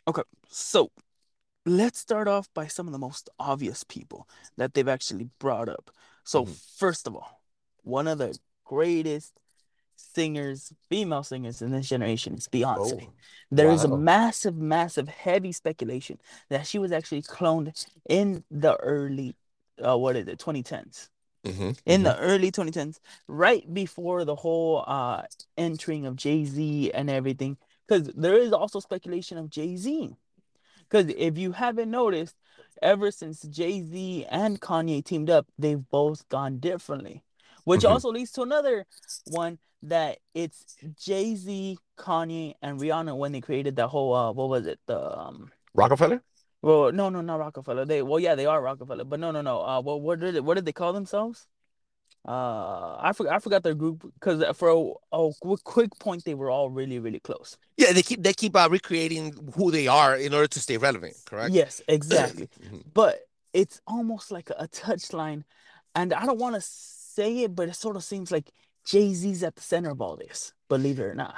Okay, 0.07 0.23
so 0.49 0.91
let's 1.69 1.99
start 1.99 2.27
off 2.27 2.49
by 2.53 2.67
some 2.67 2.87
of 2.87 2.91
the 2.93 2.99
most 2.99 3.29
obvious 3.39 3.83
people 3.83 4.27
that 4.57 4.73
they've 4.73 4.87
actually 4.87 5.29
brought 5.39 5.69
up. 5.69 5.91
So, 6.23 6.45
Mhm. 6.45 6.77
first 6.77 7.07
of 7.07 7.15
all, 7.15 7.41
one 7.83 8.07
of 8.07 8.17
the 8.17 8.37
greatest 8.65 9.33
singers, 9.95 10.73
female 10.89 11.23
singers 11.23 11.61
in 11.61 11.71
this 11.71 11.87
generation 11.87 12.35
is 12.35 12.47
Beyonce. 12.47 13.07
Oh, 13.07 13.13
There 13.51 13.71
is 13.71 13.83
a 13.83 13.87
massive, 13.87 14.55
massive, 14.55 15.07
heavy 15.07 15.51
speculation 15.51 16.19
that 16.49 16.65
she 16.67 16.79
was 16.79 16.91
actually 16.91 17.21
cloned 17.23 17.73
in 18.07 18.43
the 18.49 18.75
early, 18.77 19.35
uh, 19.83 19.97
what 19.97 20.15
is 20.15 20.27
it, 20.27 20.39
2010s. 20.39 21.09
Mm-hmm. 21.43 21.71
In 21.85 22.03
the 22.03 22.17
early 22.19 22.51
2010s, 22.51 22.99
right 23.27 23.73
before 23.73 24.25
the 24.25 24.35
whole 24.35 24.83
uh 24.87 25.23
entering 25.57 26.05
of 26.05 26.15
Jay-Z 26.15 26.91
and 26.93 27.09
everything, 27.09 27.57
because 27.87 28.07
there 28.15 28.37
is 28.37 28.51
also 28.53 28.79
speculation 28.79 29.37
of 29.37 29.49
Jay-Z. 29.49 30.15
Because 30.89 31.13
if 31.17 31.37
you 31.37 31.51
haven't 31.51 31.91
noticed, 31.91 32.35
ever 32.81 33.11
since 33.11 33.41
Jay-Z 33.43 34.25
and 34.29 34.59
Kanye 34.59 35.03
teamed 35.03 35.29
up, 35.29 35.47
they've 35.57 35.87
both 35.89 36.27
gone 36.29 36.57
differently. 36.59 37.23
Which 37.65 37.83
Mhm. 37.83 37.89
also 37.89 38.09
leads 38.09 38.31
to 38.33 38.41
another 38.41 38.85
one 39.25 39.59
that 39.83 40.17
it's 40.33 40.75
Jay-Z, 40.97 41.77
Kanye, 41.97 42.55
and 42.61 42.79
Rihanna 42.79 43.15
when 43.15 43.31
they 43.31 43.41
created 43.41 43.75
that 43.75 43.87
whole 43.87 44.13
uh 44.13 44.31
what 44.31 44.49
was 44.49 44.65
it? 44.65 44.79
The 44.87 44.99
um 45.19 45.51
Rockefeller. 45.73 46.23
well 46.61 46.91
no 46.91 47.09
no 47.09 47.21
not 47.21 47.39
Rockefeller. 47.39 47.85
They 47.85 48.01
well 48.01 48.19
yeah 48.19 48.35
they 48.35 48.45
are 48.45 48.61
Rockefeller, 48.61 49.03
but 49.03 49.19
no 49.19 49.31
no 49.31 49.41
no 49.41 49.61
uh 49.61 49.81
what 49.81 50.01
what 50.01 50.19
did 50.19 50.35
it, 50.35 50.43
what 50.43 50.55
did 50.55 50.65
they 50.65 50.73
call 50.73 50.93
themselves? 50.93 51.47
Uh 52.27 52.97
I 52.99 53.13
forgot 53.13 53.33
I 53.35 53.39
forgot 53.39 53.63
their 53.63 53.75
group 53.75 54.11
because 54.13 54.43
for 54.57 54.69
a, 54.69 55.17
a 55.17 55.57
quick, 55.63 55.97
point 55.99 56.25
they 56.25 56.35
were 56.35 56.49
all 56.51 56.69
really 56.69 56.99
really 56.99 57.19
close. 57.19 57.57
Yeah, 57.77 57.93
they 57.93 58.01
keep 58.01 58.21
they 58.21 58.33
keep 58.33 58.55
uh, 58.55 58.67
recreating 58.69 59.33
who 59.55 59.71
they 59.71 59.87
are 59.87 60.15
in 60.15 60.33
order 60.33 60.47
to 60.47 60.59
stay 60.59 60.77
relevant. 60.77 61.15
Correct. 61.25 61.53
Yes, 61.53 61.81
exactly. 61.87 62.49
Mhm. 62.59 62.83
but 62.93 63.21
it's 63.53 63.81
almost 63.87 64.31
like 64.31 64.49
a, 64.49 64.63
a 64.65 64.67
touchline, 64.67 65.43
and 65.95 66.13
I 66.13 66.25
don't 66.25 66.39
want 66.39 66.55
to 66.55 66.61
say 66.61 67.43
it, 67.43 67.55
but 67.55 67.69
it 67.69 67.75
sort 67.75 67.95
of 67.95 68.03
seems 68.03 68.31
like 68.31 68.51
Jay 68.85 69.13
Z's 69.13 69.41
at 69.43 69.55
the 69.55 69.61
center 69.61 69.89
of 69.89 70.01
all 70.01 70.15
this. 70.17 70.53
Believe 70.67 70.99
it 70.99 71.03
or 71.03 71.15
not. 71.15 71.35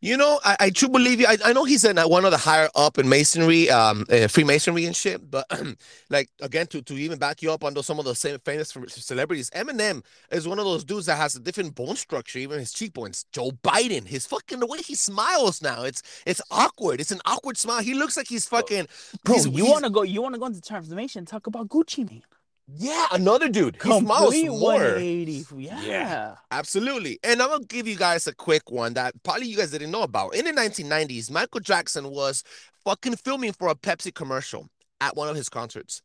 You 0.00 0.16
know, 0.16 0.38
I, 0.44 0.56
I 0.60 0.70
truly 0.70 0.92
believe 0.92 1.20
you. 1.20 1.26
I, 1.26 1.38
I 1.44 1.52
know 1.52 1.64
he's 1.64 1.84
in 1.84 1.98
uh, 1.98 2.06
one 2.06 2.24
of 2.24 2.30
the 2.30 2.36
higher 2.36 2.68
up 2.74 2.98
in 2.98 3.08
masonry, 3.08 3.70
um, 3.70 4.04
uh, 4.10 4.28
Freemasonry 4.28 4.84
and 4.84 4.94
shit. 4.94 5.30
But 5.30 5.46
like 6.10 6.28
again, 6.40 6.66
to, 6.68 6.82
to 6.82 6.94
even 6.94 7.18
back 7.18 7.42
you 7.42 7.50
up 7.52 7.64
on 7.64 7.74
those 7.74 7.86
some 7.86 7.98
of 7.98 8.04
those 8.04 8.18
same 8.18 8.38
famous 8.40 8.76
celebrities, 8.88 9.50
Eminem 9.50 10.04
is 10.30 10.46
one 10.46 10.58
of 10.58 10.64
those 10.64 10.84
dudes 10.84 11.06
that 11.06 11.16
has 11.16 11.36
a 11.36 11.40
different 11.40 11.74
bone 11.74 11.96
structure, 11.96 12.38
even 12.38 12.58
his 12.58 12.72
cheekbones. 12.72 13.24
Joe 13.32 13.50
Biden, 13.62 14.06
his 14.06 14.26
fucking 14.26 14.60
the 14.60 14.66
way 14.66 14.78
he 14.78 14.94
smiles 14.94 15.62
now, 15.62 15.82
it's 15.84 16.02
it's 16.26 16.42
awkward. 16.50 17.00
It's 17.00 17.10
an 17.12 17.20
awkward 17.24 17.56
smile. 17.56 17.82
He 17.82 17.94
looks 17.94 18.16
like 18.16 18.28
he's 18.28 18.46
fucking. 18.46 18.88
Bro, 19.24 19.34
he's- 19.36 19.46
you 19.48 19.66
want 19.66 19.84
to 19.84 19.90
go? 19.90 20.02
You 20.02 20.22
want 20.22 20.34
to 20.34 20.38
go 20.38 20.46
into 20.46 20.60
transformation? 20.60 21.24
Talk 21.24 21.46
about 21.46 21.68
Gucci 21.68 22.08
Mane. 22.08 22.22
Yeah, 22.66 23.06
another 23.12 23.48
dude. 23.48 23.76
He 23.76 23.80
smiles 23.82 24.32
Complete 24.32 24.48
more. 24.48 24.72
180. 24.72 25.44
Yeah. 25.56 26.36
Absolutely. 26.50 27.18
And 27.22 27.42
I'm 27.42 27.50
gonna 27.50 27.64
give 27.64 27.86
you 27.86 27.96
guys 27.96 28.26
a 28.26 28.34
quick 28.34 28.70
one 28.70 28.94
that 28.94 29.14
probably 29.22 29.46
you 29.48 29.56
guys 29.56 29.70
didn't 29.70 29.90
know 29.90 30.02
about. 30.02 30.34
In 30.34 30.46
the 30.46 30.52
1990s, 30.52 31.30
Michael 31.30 31.60
Jackson 31.60 32.10
was 32.10 32.42
fucking 32.84 33.16
filming 33.16 33.52
for 33.52 33.68
a 33.68 33.74
Pepsi 33.74 34.14
commercial 34.14 34.68
at 35.00 35.14
one 35.14 35.28
of 35.28 35.36
his 35.36 35.48
concerts. 35.50 36.00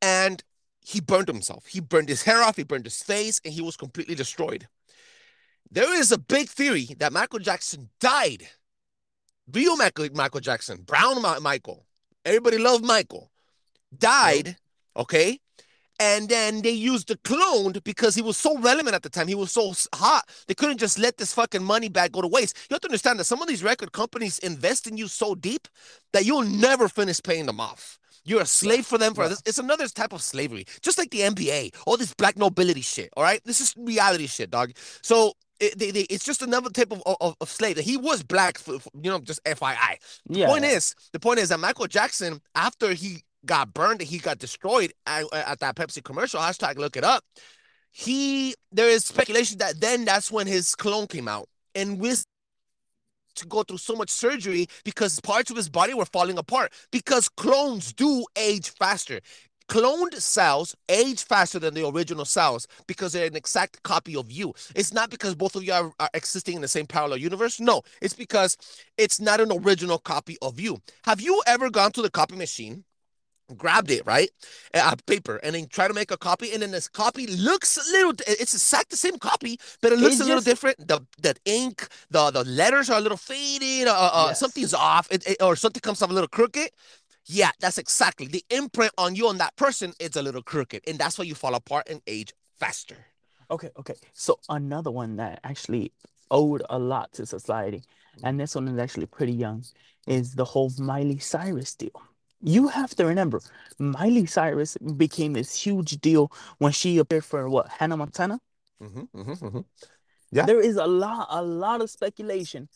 And 0.00 0.42
he 0.80 1.00
burned 1.00 1.28
himself. 1.28 1.66
He 1.66 1.80
burned 1.80 2.08
his 2.08 2.22
hair 2.22 2.42
off, 2.42 2.56
he 2.56 2.64
burned 2.64 2.86
his 2.86 3.02
face, 3.02 3.40
and 3.44 3.52
he 3.52 3.60
was 3.60 3.76
completely 3.76 4.14
destroyed. 4.14 4.66
There 5.70 5.94
is 5.94 6.10
a 6.10 6.18
big 6.18 6.48
theory 6.48 6.88
that 6.98 7.12
Michael 7.12 7.38
Jackson 7.38 7.90
died. 8.00 8.48
Real 9.52 9.76
Michael, 9.76 10.08
Michael 10.14 10.40
Jackson, 10.40 10.82
brown 10.82 11.22
Mi- 11.22 11.40
Michael. 11.40 11.86
Everybody 12.24 12.58
loved 12.58 12.84
Michael. 12.84 13.30
Died, 13.96 14.56
okay? 14.96 15.38
And 16.02 16.28
then 16.28 16.62
they 16.62 16.72
used 16.72 17.06
the 17.06 17.16
cloned 17.18 17.84
because 17.84 18.16
he 18.16 18.22
was 18.22 18.36
so 18.36 18.58
relevant 18.58 18.96
at 18.96 19.04
the 19.04 19.08
time. 19.08 19.28
He 19.28 19.36
was 19.36 19.52
so 19.52 19.72
hot. 19.94 20.28
They 20.48 20.54
couldn't 20.54 20.78
just 20.78 20.98
let 20.98 21.16
this 21.16 21.32
fucking 21.32 21.62
money 21.62 21.88
bag 21.88 22.10
go 22.10 22.20
to 22.20 22.26
waste. 22.26 22.56
You 22.68 22.74
have 22.74 22.80
to 22.80 22.88
understand 22.88 23.20
that 23.20 23.24
some 23.24 23.40
of 23.40 23.46
these 23.46 23.62
record 23.62 23.92
companies 23.92 24.40
invest 24.40 24.88
in 24.88 24.96
you 24.96 25.06
so 25.06 25.36
deep 25.36 25.68
that 26.12 26.26
you'll 26.26 26.42
never 26.42 26.88
finish 26.88 27.22
paying 27.22 27.46
them 27.46 27.60
off. 27.60 28.00
You're 28.24 28.42
a 28.42 28.46
slave 28.46 28.84
for 28.84 28.98
them 28.98 29.14
for 29.14 29.28
this. 29.28 29.42
It's 29.46 29.58
another 29.58 29.86
type 29.86 30.12
of 30.12 30.22
slavery, 30.22 30.66
just 30.80 30.98
like 30.98 31.10
the 31.10 31.20
NBA, 31.20 31.74
all 31.86 31.96
this 31.96 32.14
black 32.14 32.36
nobility 32.36 32.80
shit. 32.80 33.10
All 33.16 33.22
right, 33.22 33.40
this 33.44 33.60
is 33.60 33.72
reality 33.76 34.26
shit, 34.26 34.50
dog. 34.50 34.72
So 35.02 35.34
it, 35.60 35.78
they, 35.78 35.92
they, 35.92 36.02
it's 36.02 36.24
just 36.24 36.42
another 36.42 36.70
type 36.70 36.90
of, 36.90 37.02
of, 37.20 37.36
of 37.40 37.48
slave. 37.48 37.78
He 37.78 37.96
was 37.96 38.24
black, 38.24 38.58
for, 38.58 38.80
for- 38.80 38.90
you 39.00 39.08
know, 39.10 39.20
just 39.20 39.42
FYI. 39.44 39.98
Yeah. 40.28 40.48
Point 40.48 40.64
is, 40.64 40.96
the 41.12 41.20
point 41.20 41.38
is 41.38 41.50
that 41.50 41.60
Michael 41.60 41.86
Jackson, 41.86 42.40
after 42.56 42.92
he 42.92 43.22
got 43.46 43.74
burned, 43.74 44.00
he 44.00 44.18
got 44.18 44.38
destroyed 44.38 44.92
at, 45.06 45.24
at 45.32 45.60
that 45.60 45.76
Pepsi 45.76 46.02
commercial. 46.02 46.40
Hashtag 46.40 46.76
look 46.76 46.96
it 46.96 47.04
up. 47.04 47.24
He 47.90 48.54
there 48.70 48.88
is 48.88 49.04
speculation 49.04 49.58
that 49.58 49.80
then 49.80 50.04
that's 50.04 50.30
when 50.30 50.46
his 50.46 50.74
clone 50.74 51.06
came 51.06 51.28
out, 51.28 51.48
and 51.74 52.00
with 52.00 52.24
to 53.34 53.46
go 53.46 53.62
through 53.62 53.78
so 53.78 53.94
much 53.94 54.10
surgery 54.10 54.66
because 54.84 55.20
parts 55.20 55.50
of 55.50 55.56
his 55.56 55.68
body 55.68 55.94
were 55.94 56.04
falling 56.04 56.38
apart 56.38 56.72
because 56.90 57.28
clones 57.28 57.92
do 57.92 58.24
age 58.36 58.70
faster. 58.70 59.20
Cloned 59.68 60.14
cells 60.14 60.74
age 60.88 61.24
faster 61.24 61.58
than 61.58 61.72
the 61.72 61.86
original 61.86 62.24
cells 62.24 62.66
because 62.86 63.12
they're 63.12 63.26
an 63.26 63.36
exact 63.36 63.82
copy 63.84 64.16
of 64.16 64.30
you. 64.30 64.52
It's 64.74 64.92
not 64.92 65.08
because 65.08 65.34
both 65.34 65.54
of 65.56 65.64
you 65.64 65.72
are, 65.72 65.92
are 65.98 66.10
existing 66.12 66.56
in 66.56 66.62
the 66.62 66.68
same 66.68 66.86
parallel 66.86 67.18
universe. 67.18 67.60
No, 67.60 67.82
it's 68.02 68.12
because 68.12 68.56
it's 68.98 69.20
not 69.20 69.40
an 69.40 69.50
original 69.50 69.98
copy 69.98 70.36
of 70.42 70.60
you. 70.60 70.82
Have 71.04 71.20
you 71.20 71.42
ever 71.46 71.70
gone 71.70 71.92
to 71.92 72.02
the 72.02 72.10
copy 72.10 72.36
machine 72.36 72.84
grabbed 73.52 73.90
it 73.90 74.04
right 74.06 74.30
a 74.74 74.96
paper 75.06 75.36
and 75.42 75.54
then 75.54 75.66
try 75.68 75.86
to 75.88 75.94
make 75.94 76.10
a 76.10 76.16
copy 76.16 76.52
and 76.52 76.62
then 76.62 76.70
this 76.70 76.88
copy 76.88 77.26
looks 77.26 77.76
a 77.76 77.92
little 77.92 78.12
it's 78.26 78.54
exact 78.54 78.90
the 78.90 78.96
same 78.96 79.18
copy 79.18 79.58
but 79.80 79.92
it 79.92 79.98
looks 79.98 80.14
It's 80.14 80.22
a 80.22 80.24
little 80.24 80.42
different 80.42 80.76
the 80.88 81.00
the 81.20 81.34
ink 81.44 81.88
the 82.10 82.30
the 82.30 82.44
letters 82.44 82.90
are 82.90 82.98
a 82.98 83.00
little 83.00 83.18
faded 83.18 83.88
uh, 83.88 84.10
uh 84.12 84.26
Yes. 84.28 84.40
something's 84.40 84.74
off 84.74 85.08
it, 85.10 85.26
it- 85.26 85.42
or 85.42 85.56
something 85.56 85.80
comes 85.80 86.02
up 86.02 86.10
a 86.10 86.12
little 86.12 86.28
crooked 86.28 86.70
yeah 87.26 87.50
that's 87.60 87.78
exactly 87.78 88.26
the 88.26 88.44
imprint 88.50 88.92
on 88.98 89.14
you 89.14 89.28
on 89.28 89.38
that 89.38 89.54
person 89.56 89.92
is 90.00 90.16
a 90.16 90.22
little 90.22 90.42
crooked 90.42 90.82
and 90.88 90.98
that's 90.98 91.18
why 91.18 91.24
you 91.24 91.34
fall 91.34 91.54
apart 91.54 91.86
and 91.88 92.00
age 92.06 92.32
faster 92.58 92.96
Okay, 93.50 93.68
okay. 93.78 93.94
So 94.14 94.38
another 94.48 94.90
one 94.90 95.16
that 95.16 95.40
actually 95.44 95.92
owed 96.30 96.62
a 96.70 96.78
lot 96.78 97.12
to 97.12 97.26
society, 97.26 97.82
and 98.22 98.40
this 98.40 98.54
one 98.54 98.66
is 98.66 98.78
actually 98.78 99.04
pretty 99.06 99.34
young, 99.34 99.62
is 100.06 100.34
the 100.34 100.44
whole 100.44 100.72
Miley 100.78 101.18
Cyrus 101.18 101.74
deal. 101.74 101.92
You 102.42 102.68
have 102.68 102.94
to 102.96 103.06
remember, 103.06 103.40
Miley 103.78 104.26
Cyrus 104.26 104.76
became 104.76 105.32
this 105.32 105.54
huge 105.54 106.00
deal 106.00 106.32
when 106.58 106.72
she 106.72 106.98
appeared 106.98 107.24
for 107.24 107.48
what, 107.48 107.68
Hannah 107.68 107.96
Montana? 107.96 108.40
mm-hmm, 108.82 109.00
mm-hmm, 109.14 109.32
mm-hmm. 109.46 109.60
Yeah. 110.32 110.46
There 110.46 110.60
is 110.60 110.76
a 110.76 110.86
lot, 110.86 111.28
a 111.30 111.42
lot 111.42 111.80
of 111.80 111.90
speculation 111.90 112.68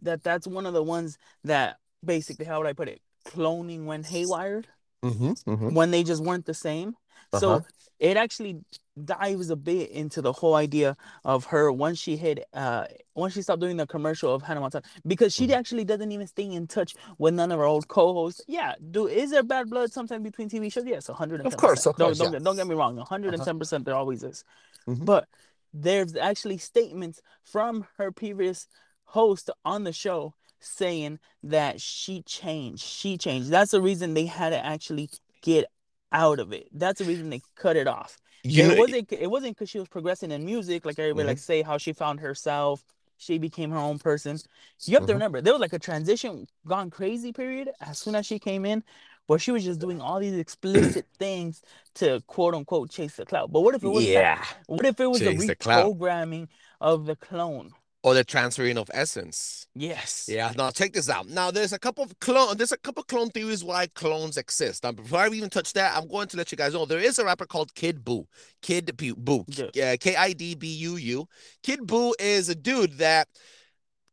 that 0.00 0.22
that's 0.22 0.46
one 0.46 0.66
of 0.66 0.74
the 0.74 0.82
ones 0.82 1.18
that 1.44 1.76
basically, 2.04 2.46
how 2.46 2.58
would 2.58 2.66
I 2.66 2.72
put 2.72 2.88
it, 2.88 3.00
cloning 3.26 3.84
went 3.84 4.06
haywire 4.06 4.64
Mm-hmm, 5.02 5.32
mm-hmm. 5.50 5.74
when 5.74 5.90
they 5.90 6.04
just 6.04 6.22
weren't 6.22 6.46
the 6.46 6.54
same. 6.54 6.94
Uh-huh. 7.32 7.40
So 7.40 7.64
it 7.98 8.16
actually 8.16 8.58
dives 9.04 9.48
a 9.48 9.56
bit 9.56 9.90
into 9.90 10.20
the 10.20 10.32
whole 10.32 10.54
idea 10.54 10.96
of 11.24 11.46
her 11.46 11.72
once 11.72 11.98
she 11.98 12.14
hit 12.16 12.44
uh 12.52 12.84
once 13.14 13.32
she 13.32 13.40
stopped 13.40 13.60
doing 13.60 13.78
the 13.78 13.86
commercial 13.86 14.34
of 14.34 14.42
Hannah 14.42 14.60
Montana 14.60 14.84
because 15.06 15.34
she 15.34 15.46
Mhm. 15.46 15.54
actually 15.54 15.84
doesn't 15.84 16.12
even 16.12 16.26
stay 16.26 16.44
in 16.44 16.66
touch 16.66 16.94
with 17.18 17.32
none 17.32 17.50
of 17.52 17.58
her 17.58 17.64
old 17.64 17.88
co-hosts. 17.88 18.42
Yeah, 18.48 18.74
do 18.90 19.06
is 19.06 19.30
there 19.30 19.42
bad 19.42 19.70
blood 19.70 19.92
sometimes 19.92 20.22
between 20.22 20.50
TV 20.50 20.70
shows? 20.70 20.84
Yes, 20.84 21.08
110 21.08 21.46
Of 21.46 21.56
course, 21.56 21.86
of 21.86 21.96
don't, 21.96 22.08
course, 22.08 22.18
don't, 22.18 22.32
get, 22.32 22.44
don't 22.44 22.56
get 22.56 22.66
me 22.66 22.74
wrong, 22.74 22.96
110 22.96 23.58
percent 23.58 23.84
there 23.86 23.94
always 23.94 24.22
is. 24.22 24.44
Mhm. 24.86 25.04
But 25.06 25.26
there's 25.72 26.14
actually 26.16 26.58
statements 26.58 27.22
from 27.44 27.86
her 27.96 28.12
previous 28.12 28.66
host 29.04 29.48
on 29.64 29.84
the 29.84 29.92
show 29.92 30.34
saying 30.60 31.18
that 31.42 31.80
she 31.80 32.22
changed. 32.22 32.82
She 32.82 33.16
changed. 33.16 33.48
That's 33.48 33.70
the 33.70 33.80
reason 33.80 34.12
they 34.12 34.26
had 34.26 34.50
to 34.50 34.62
actually 34.64 35.08
get 35.40 35.64
out 36.12 36.38
of 36.40 36.52
it. 36.52 36.68
That's 36.72 36.98
the 37.00 37.04
reason 37.04 37.30
they 37.30 37.42
cut 37.56 37.76
it 37.76 37.88
off. 37.88 38.18
You 38.44 38.70
it 38.70 38.78
wasn't 38.78 39.12
it 39.12 39.30
wasn't 39.30 39.56
because 39.56 39.70
she 39.70 39.78
was 39.78 39.88
progressing 39.88 40.30
in 40.32 40.44
music, 40.44 40.84
like 40.84 40.98
everybody 40.98 41.26
Mhm. 41.26 41.28
like 41.28 41.38
say 41.38 41.62
how 41.62 41.78
she 41.78 41.92
found 41.92 42.20
herself, 42.20 42.84
she 43.18 43.38
became 43.38 43.70
her 43.70 43.78
own 43.78 43.98
person. 43.98 44.38
You 44.84 44.96
have 44.96 45.06
to 45.06 45.12
Mhm. 45.12 45.14
remember 45.14 45.40
there 45.40 45.52
was 45.54 45.60
like 45.60 45.72
a 45.72 45.78
transition 45.78 46.46
gone 46.66 46.90
crazy 46.90 47.32
period 47.32 47.70
as 47.80 47.98
soon 47.98 48.14
as 48.16 48.26
she 48.26 48.38
came 48.38 48.64
in, 48.66 48.84
where 49.26 49.38
she 49.38 49.52
was 49.52 49.64
just 49.64 49.80
doing 49.80 50.00
all 50.00 50.20
these 50.20 50.34
explicit 50.34 51.06
things 51.18 51.62
to 51.96 52.22
quote 52.26 52.54
unquote 52.54 52.90
chase 52.90 53.16
the 53.16 53.26
cloud. 53.26 53.52
But 53.52 53.60
what 53.62 53.74
if 53.74 53.84
it 53.84 53.88
was 53.88 54.08
yeah 54.08 54.44
what 54.66 54.86
if 54.86 55.00
it 55.00 55.06
was 55.06 55.22
Chase 55.22 55.46
the 55.46 55.46
the 55.46 55.56
reprogramming 55.56 56.48
of 56.80 57.06
the 57.06 57.16
clone? 57.16 57.72
Or 58.02 58.14
the 58.14 58.24
transferring 58.24 58.78
of 58.78 58.90
essence 58.92 59.62
Yes. 59.74 60.28
Yeah, 60.28 60.52
now 60.56 60.70
check 60.70 60.92
this 60.92 61.08
out. 61.08 61.28
Now 61.28 61.50
there's 61.50 61.72
a 61.72 61.78
couple 61.78 62.04
of 62.04 62.18
clone 62.20 62.56
there's 62.58 62.72
a 62.72 62.76
couple 62.76 63.02
clone 63.04 63.30
theories 63.30 63.64
why 63.64 63.86
clones 63.86 64.36
exist. 64.36 64.84
Now 64.84 64.92
before 64.92 65.20
I 65.20 65.28
even 65.28 65.48
touch 65.48 65.72
that, 65.72 65.96
I'm 65.96 66.08
going 66.08 66.28
to 66.28 66.36
let 66.36 66.52
you 66.52 66.58
guys 66.58 66.74
know 66.74 66.84
there 66.84 66.98
is 66.98 67.18
a 67.18 67.24
rapper 67.24 67.46
called 67.46 67.74
Kid 67.74 68.04
Buu. 68.04 68.26
Kid 68.60 68.92
Buu. 68.96 69.44
Yeah. 69.48 69.70
Yeah, 69.74 69.96
K 69.96 70.14
I 70.14 70.34
D 70.34 70.54
B 70.54 70.66
U 70.74 70.96
U. 70.96 71.26
Kid 71.62 71.80
Buu 71.80 72.12
is 72.18 72.50
a 72.50 72.54
dude 72.54 72.98
that 72.98 73.28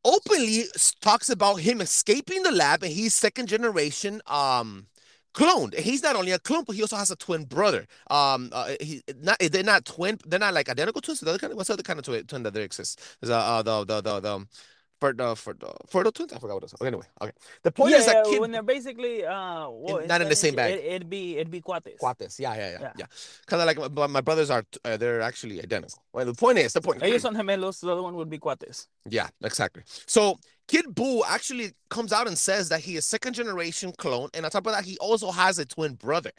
openly 0.06 0.63
talks 1.02 1.30
about 1.30 1.56
him 1.56 1.82
escaping 1.82 2.43
the 2.43 2.52
lab 2.52 2.84
and 2.84 2.93
he's 2.93 3.13
second 3.13 3.47
generation 3.47 4.21
um 4.28 4.88
cloned. 5.34 5.78
He's 5.78 6.04
not 6.04 6.15
only 6.15 6.32
a 6.32 6.39
clone, 6.39 6.63
but 6.65 6.76
he 6.76 6.82
also 6.82 6.96
has 6.96 7.12
a 7.12 7.15
twin 7.15 7.46
brother. 7.46 7.88
Um, 8.10 8.50
uh, 8.52 8.76
he 8.80 9.02
not 9.22 9.38
they're 9.39 9.63
not 9.63 9.86
twin. 9.86 10.18
They're 10.26 10.39
not 10.39 10.54
like 10.54 10.70
identical 10.70 11.02
twins. 11.02 11.20
The 11.20 11.30
other 11.30 11.39
kind 11.39 11.52
of, 11.52 11.58
what's 11.58 11.68
the 11.68 11.74
other 11.74 11.84
kind 11.84 12.00
of 12.00 12.06
twin, 12.06 12.26
twin 12.26 12.44
that 12.44 12.54
there 12.54 12.63
exists? 12.63 13.18
Is 13.22 13.30
uh, 13.30 13.38
uh 13.38 13.62
the 13.62 13.86
the 13.86 14.02
the 14.02 14.20
the 14.20 14.32
um, 14.34 14.48
for 15.00 15.13
the 15.13 15.36
for 15.36 15.54
the 15.54 15.74
fertile 15.88 16.12
twins. 16.12 16.34
I 16.34 16.39
forgot 16.39 16.56
what 16.56 16.63
it 16.63 16.65
was. 16.65 16.74
Okay, 16.76 16.88
anyway, 16.88 17.06
okay. 17.22 17.32
The 17.63 17.72
point 17.72 17.92
yeah, 17.92 17.98
is 17.98 18.06
that 18.06 18.26
kid 18.26 18.42
when 18.42 18.52
they're 18.52 18.63
basically 18.63 19.26
uh 19.26 19.70
well, 19.70 20.06
not 20.06 20.22
in 20.22 20.30
the 20.30 20.36
same 20.36 20.56
bag. 20.56 20.74
It, 20.74 20.84
it'd 20.86 21.10
be 21.10 21.38
it'd 21.38 21.52
be 21.52 21.62
cuates. 21.62 21.98
Cuates. 22.02 22.39
Yeah, 22.39 22.56
yeah, 22.56 22.72
yeah, 22.72 22.78
Yeah. 22.82 22.92
yeah. 22.98 23.06
Kind 23.46 23.62
of 23.62 23.68
like 23.68 23.94
my, 23.94 24.08
my 24.08 24.22
brothers 24.22 24.50
are. 24.50 24.63
Uh, 24.84 24.98
they're 24.98 25.22
actually 25.22 25.62
identical. 25.62 26.04
Well, 26.13 26.26
the 26.26 26.34
point 26.34 26.58
is 26.58 26.74
the 26.74 26.82
point. 26.82 27.02
Ellos 27.02 27.22
son 27.22 27.36
gemelos, 27.36 27.80
the 27.80 27.92
other 27.92 28.04
one 28.04 28.15
would 28.15 28.30
be 28.30 28.39
cuates. 28.39 28.88
Yeah, 29.08 29.30
exactly. 29.42 29.84
So 29.86 30.38
Kid 30.70 30.86
Buu 30.86 31.24
actually 31.28 31.72
comes 31.90 32.14
out 32.14 32.28
and 32.28 32.38
says 32.38 32.70
that 32.70 32.82
he 32.82 32.96
is 32.96 33.04
second 33.04 33.34
generation 33.34 33.92
clone, 33.98 34.30
and 34.36 34.46
on 34.46 34.52
top 34.52 34.68
of 34.68 34.74
that, 34.74 34.86
he 34.86 35.00
also 35.00 35.32
has 35.32 35.58
a 35.58 35.66
twin 35.66 35.96
brother. 35.96 36.32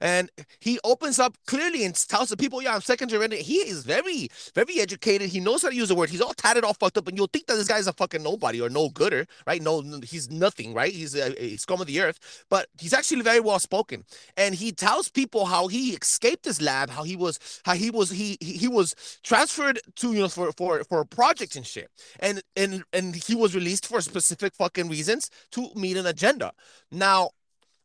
And 0.00 0.28
he 0.58 0.80
opens 0.82 1.20
up 1.20 1.36
clearly 1.46 1.84
and 1.84 1.94
tells 1.94 2.28
the 2.28 2.36
people, 2.36 2.60
"Yeah, 2.60 2.74
I'm 2.74 2.80
second 2.80 3.10
generation." 3.10 3.44
He 3.44 3.58
is 3.58 3.84
very, 3.84 4.28
very 4.56 4.80
educated. 4.80 5.30
He 5.30 5.38
knows 5.38 5.62
how 5.62 5.68
to 5.68 5.74
use 5.76 5.88
the 5.88 5.94
word. 5.94 6.10
He's 6.10 6.20
all 6.20 6.34
tatted, 6.34 6.64
all 6.64 6.74
fucked 6.74 6.98
up, 6.98 7.06
and 7.06 7.16
you'll 7.16 7.28
think 7.28 7.46
that 7.46 7.54
this 7.54 7.68
guy's 7.68 7.86
a 7.86 7.92
fucking 7.92 8.24
nobody 8.24 8.60
or 8.60 8.68
no 8.68 8.88
gooder, 8.88 9.26
right? 9.46 9.62
No, 9.62 9.82
he's 10.02 10.30
nothing, 10.30 10.74
right? 10.74 10.92
He's 10.92 11.14
a, 11.14 11.40
a 11.40 11.56
scum 11.56 11.80
of 11.80 11.86
the 11.86 12.00
earth, 12.00 12.18
but 12.50 12.66
he's 12.80 12.92
actually 12.92 13.22
very 13.22 13.40
well 13.40 13.60
spoken. 13.60 14.04
And 14.36 14.56
he 14.56 14.72
tells 14.72 15.08
people 15.08 15.46
how 15.46 15.68
he 15.68 15.90
escaped 15.92 16.44
his 16.44 16.60
lab, 16.60 16.90
how 16.90 17.04
he 17.04 17.14
was, 17.14 17.38
how 17.64 17.74
he 17.74 17.90
was, 17.90 18.10
he 18.10 18.36
he, 18.40 18.54
he 18.54 18.68
was 18.68 18.96
transferred 19.22 19.80
to 19.96 20.12
you 20.12 20.20
know 20.20 20.28
for 20.28 20.50
for 20.52 20.82
for 20.84 21.00
a 21.00 21.06
project 21.06 21.54
and 21.54 21.64
shit 21.66 21.88
and 22.20 22.42
and 22.56 22.82
and 22.92 23.14
he 23.14 23.34
was 23.34 23.54
released 23.54 23.75
for 23.84 24.00
specific 24.00 24.54
fucking 24.54 24.88
reasons 24.88 25.30
to 25.50 25.68
meet 25.74 25.96
an 25.96 26.06
agenda. 26.06 26.52
Now, 26.90 27.30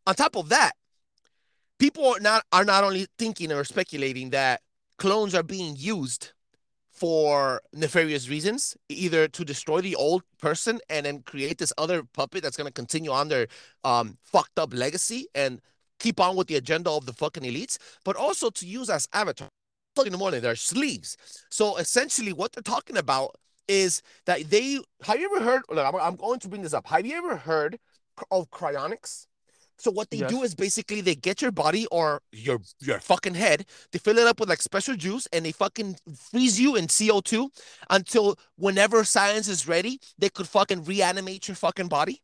on 0.08 0.16
top 0.16 0.36
of 0.36 0.50
that, 0.50 0.74
people 1.80 2.06
are 2.06 2.20
not 2.20 2.44
are 2.52 2.66
not 2.66 2.84
only 2.84 3.08
thinking 3.18 3.52
or 3.52 3.64
speculating 3.64 4.30
that 4.30 4.62
clones 4.98 5.34
are 5.34 5.44
being 5.44 5.76
used 5.78 6.32
for 6.92 7.62
nefarious 7.74 8.30
reasons, 8.30 8.78
either 8.90 9.28
to 9.28 9.44
destroy 9.44 9.82
the 9.82 9.96
old 9.96 10.22
person 10.40 10.80
and 10.90 11.06
then 11.06 11.24
create 11.24 11.58
this 11.58 11.74
other 11.78 12.04
puppet 12.14 12.44
that's 12.44 12.56
going 12.58 12.68
to 12.68 12.74
continue 12.74 13.12
on 13.12 13.28
their 13.28 13.48
um 13.84 14.18
fucked 14.24 14.60
up 14.60 14.74
legacy 14.74 15.28
and 15.34 15.60
keep 16.00 16.20
on 16.20 16.36
with 16.36 16.48
the 16.48 16.56
agenda 16.56 16.90
of 16.92 17.06
the 17.06 17.14
fucking 17.14 17.44
elites, 17.44 17.78
but 18.04 18.16
also 18.16 18.50
to 18.50 18.68
use 18.68 18.90
as 18.90 19.08
avatar. 19.14 19.50
In 20.06 20.12
the 20.12 20.18
morning, 20.18 20.42
they're 20.42 20.56
sleeves. 20.56 21.18
So 21.50 21.78
essentially, 21.78 22.32
what 22.32 22.54
they're 22.54 22.64
talking 22.64 22.98
about 22.98 23.36
is 23.68 24.02
that 24.26 24.50
they 24.50 24.80
have 25.04 25.20
you 25.20 25.34
ever 25.34 25.44
heard 25.44 25.62
look, 25.70 25.86
I'm, 25.86 25.96
I'm 25.96 26.16
going 26.16 26.40
to 26.40 26.48
bring 26.48 26.62
this 26.62 26.74
up. 26.74 26.88
Have 26.88 27.06
you 27.06 27.18
ever 27.18 27.36
heard 27.38 27.80
of 28.30 28.50
cryonics? 28.50 29.26
So 29.78 29.90
what 29.90 30.12
they 30.12 30.20
do 30.20 30.44
is 30.44 30.54
basically 30.54 31.02
they 31.02 31.16
get 31.16 31.42
your 31.42 31.52
body 31.52 31.88
or 31.88 32.22
your 32.32 32.60
your 32.80 33.00
fucking 33.00 33.34
head 33.34 33.66
they 33.92 33.98
fill 33.98 34.20
it 34.20 34.28
up 34.28 34.40
with 34.40 34.48
like 34.48 34.62
special 34.62 34.96
juice 34.96 35.28
and 35.34 35.44
they 35.44 35.52
fucking 35.52 35.98
freeze 36.30 36.60
you 36.60 36.76
in 36.76 36.86
co2 36.86 37.50
until 37.90 38.38
whenever 38.58 39.04
science 39.04 39.48
is 39.48 39.68
ready 39.68 40.00
they 40.20 40.30
could 40.30 40.48
fucking 40.48 40.84
reanimate 40.84 41.48
your 41.48 41.56
fucking 41.56 41.88
body. 41.88 42.22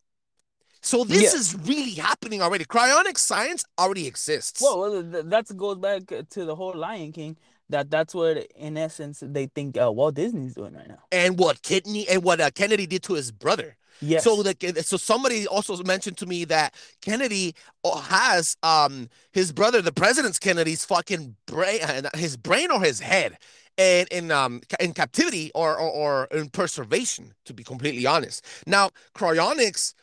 So 0.82 1.04
this 1.04 1.34
is 1.34 1.56
really 1.56 1.95
happening 1.95 2.41
already. 2.41 2.63
Cryonic 2.63 3.17
science 3.17 3.65
already 3.80 4.06
exists. 4.06 4.62
Well, 4.62 4.80
well 4.80 5.02
that 5.02 5.58
goes 5.58 5.78
back 5.78 6.04
to 6.30 6.45
the 6.45 6.56
whole 6.56 6.76
Lion 6.76 7.12
King. 7.12 7.38
That 7.69 7.89
that's 7.89 8.15
what, 8.15 8.38
in 8.56 8.77
essence, 8.77 9.21
they 9.25 9.47
think 9.47 9.77
uh, 9.77 9.91
Walt 9.91 10.15
Disney's 10.15 10.56
doing 10.56 10.73
right 10.73 10.88
now. 10.88 10.99
and 11.12 11.38
what 11.38 11.62
kidney 11.62 12.08
and 12.08 12.23
what 12.23 12.39
uh, 12.39 12.49
kennedy 12.53 12.88
did 12.88 13.03
to 13.03 13.13
his 13.13 13.32
brother 13.32 13.77
Yes. 14.01 14.23
So 14.23 14.43
the 14.43 14.84
so 14.84 14.97
somebody 14.97 15.47
also 15.47 15.82
mentioned 15.84 16.17
to 16.17 16.25
me 16.25 16.45
that 16.45 16.73
Kennedy 17.01 17.56
uh, 17.84 17.97
has 17.97 18.56
um 18.63 19.10
his 19.32 19.51
brother, 19.51 19.82
the 19.82 19.91
president's 19.91 20.39
Kennedy's 20.39 20.86
fucking 20.86 21.36
brain, 21.47 21.82
uh, 21.82 22.10
his 22.15 22.38
brain 22.38 22.71
or 22.71 22.82
his 22.82 22.99
head, 22.99 23.38
and 23.77 24.08
in 24.10 24.32
um 24.32 24.62
in 24.80 24.93
captivity 24.93 25.51
or 25.56 25.77
or, 25.77 25.89
or 25.89 26.25
in 26.32 26.49
preservation. 26.49 27.34
To 27.45 27.53
be 27.53 27.63
completely 27.63 28.06
honest, 28.06 28.45
now 28.65 28.91
cryonics. 29.15 29.93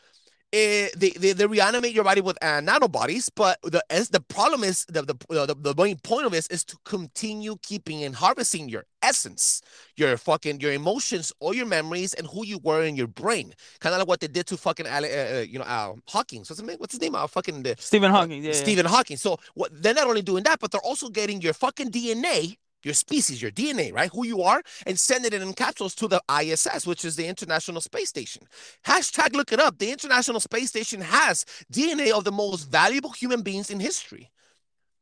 Eh, 0.55 0.89
they, 0.97 1.11
they 1.11 1.33
they 1.33 1.47
reanimate 1.47 1.93
your 1.93 2.05
body 2.05 2.21
with 2.21 2.39
uh, 2.43 2.61
nanobodies, 2.61 3.31
but 3.35 3.59
the 3.63 3.83
as 3.91 4.09
the 4.11 4.21
problem 4.21 4.65
is 4.65 4.85
the 4.87 5.03
the, 5.03 5.15
the 5.29 5.57
the 5.59 5.75
main 5.77 5.97
point 5.99 6.27
of 6.27 6.33
this 6.33 6.47
is 6.49 6.65
to 6.65 6.77
continue 6.85 7.57
keeping 7.63 8.05
and 8.05 8.15
harvesting 8.15 8.69
your 8.69 8.85
essence, 9.03 9.63
your 9.97 10.17
fucking 10.17 10.61
your 10.61 10.73
emotions, 10.73 11.33
all 11.41 11.55
your 11.55 11.67
memories, 11.67 12.15
and 12.15 12.27
who 12.29 12.47
you 12.47 12.59
were 12.59 12.83
in 12.83 12.97
your 12.97 13.09
brain 13.09 13.53
kind 13.81 13.95
of 13.95 13.99
like 13.99 14.09
what 14.09 14.21
they 14.21 14.27
did 14.27 14.47
to 14.47 14.57
fucking 14.57 14.87
uh, 14.87 15.01
uh, 15.03 15.45
you 15.47 15.59
know 15.59 15.65
uh, 15.65 15.93
Hawking. 16.09 16.41
What's 16.41 16.49
his 16.51 16.63
name? 16.63 16.79
What's 16.79 16.95
his 16.95 17.01
name? 17.01 17.15
Uh, 17.15 17.27
fucking 17.27 17.63
the, 17.63 17.77
Stephen 17.79 18.11
Hawking. 18.11 18.43
Yeah, 18.43 18.49
yeah. 18.49 18.53
Stephen 18.53 18.87
Hawking. 18.87 19.17
So 19.17 19.39
what 19.55 19.71
they're 19.83 19.95
not 19.95 20.07
only 20.07 20.23
doing 20.23 20.45
that, 20.45 20.61
but 20.61 20.71
they're 20.71 20.81
also 20.81 21.09
getting 21.09 21.41
your 21.41 21.53
fucking 21.53 21.91
DNA, 21.91 22.57
your 22.85 22.95
species, 22.95 23.41
your 23.41 23.51
DNA, 23.51 23.93
right? 23.93 24.11
Who 24.13 24.27
you 24.27 24.43
are, 24.43 24.63
and 24.87 24.99
send 24.99 25.25
it 25.25 25.35
in 25.35 25.53
capsules 25.55 25.95
to 25.97 26.09
the 26.09 26.23
ISS, 26.41 26.87
which 26.87 27.05
is 27.05 27.17
the 27.17 27.27
International 27.27 27.81
Space 27.81 28.09
Station. 28.09 28.43
Hashtag 28.87 29.35
look 29.35 29.53
it 29.53 29.61
up. 29.61 29.79
The 29.79 29.91
International 29.91 30.41
Space 30.41 30.69
Station 30.69 31.01
has 31.01 31.45
DNA 31.73 32.13
of 32.13 32.25
the 32.25 32.33
most 32.33 32.65
valuable 32.71 33.11
human 33.11 33.43
beings 33.43 33.71
in 33.71 33.81
history. 33.81 34.31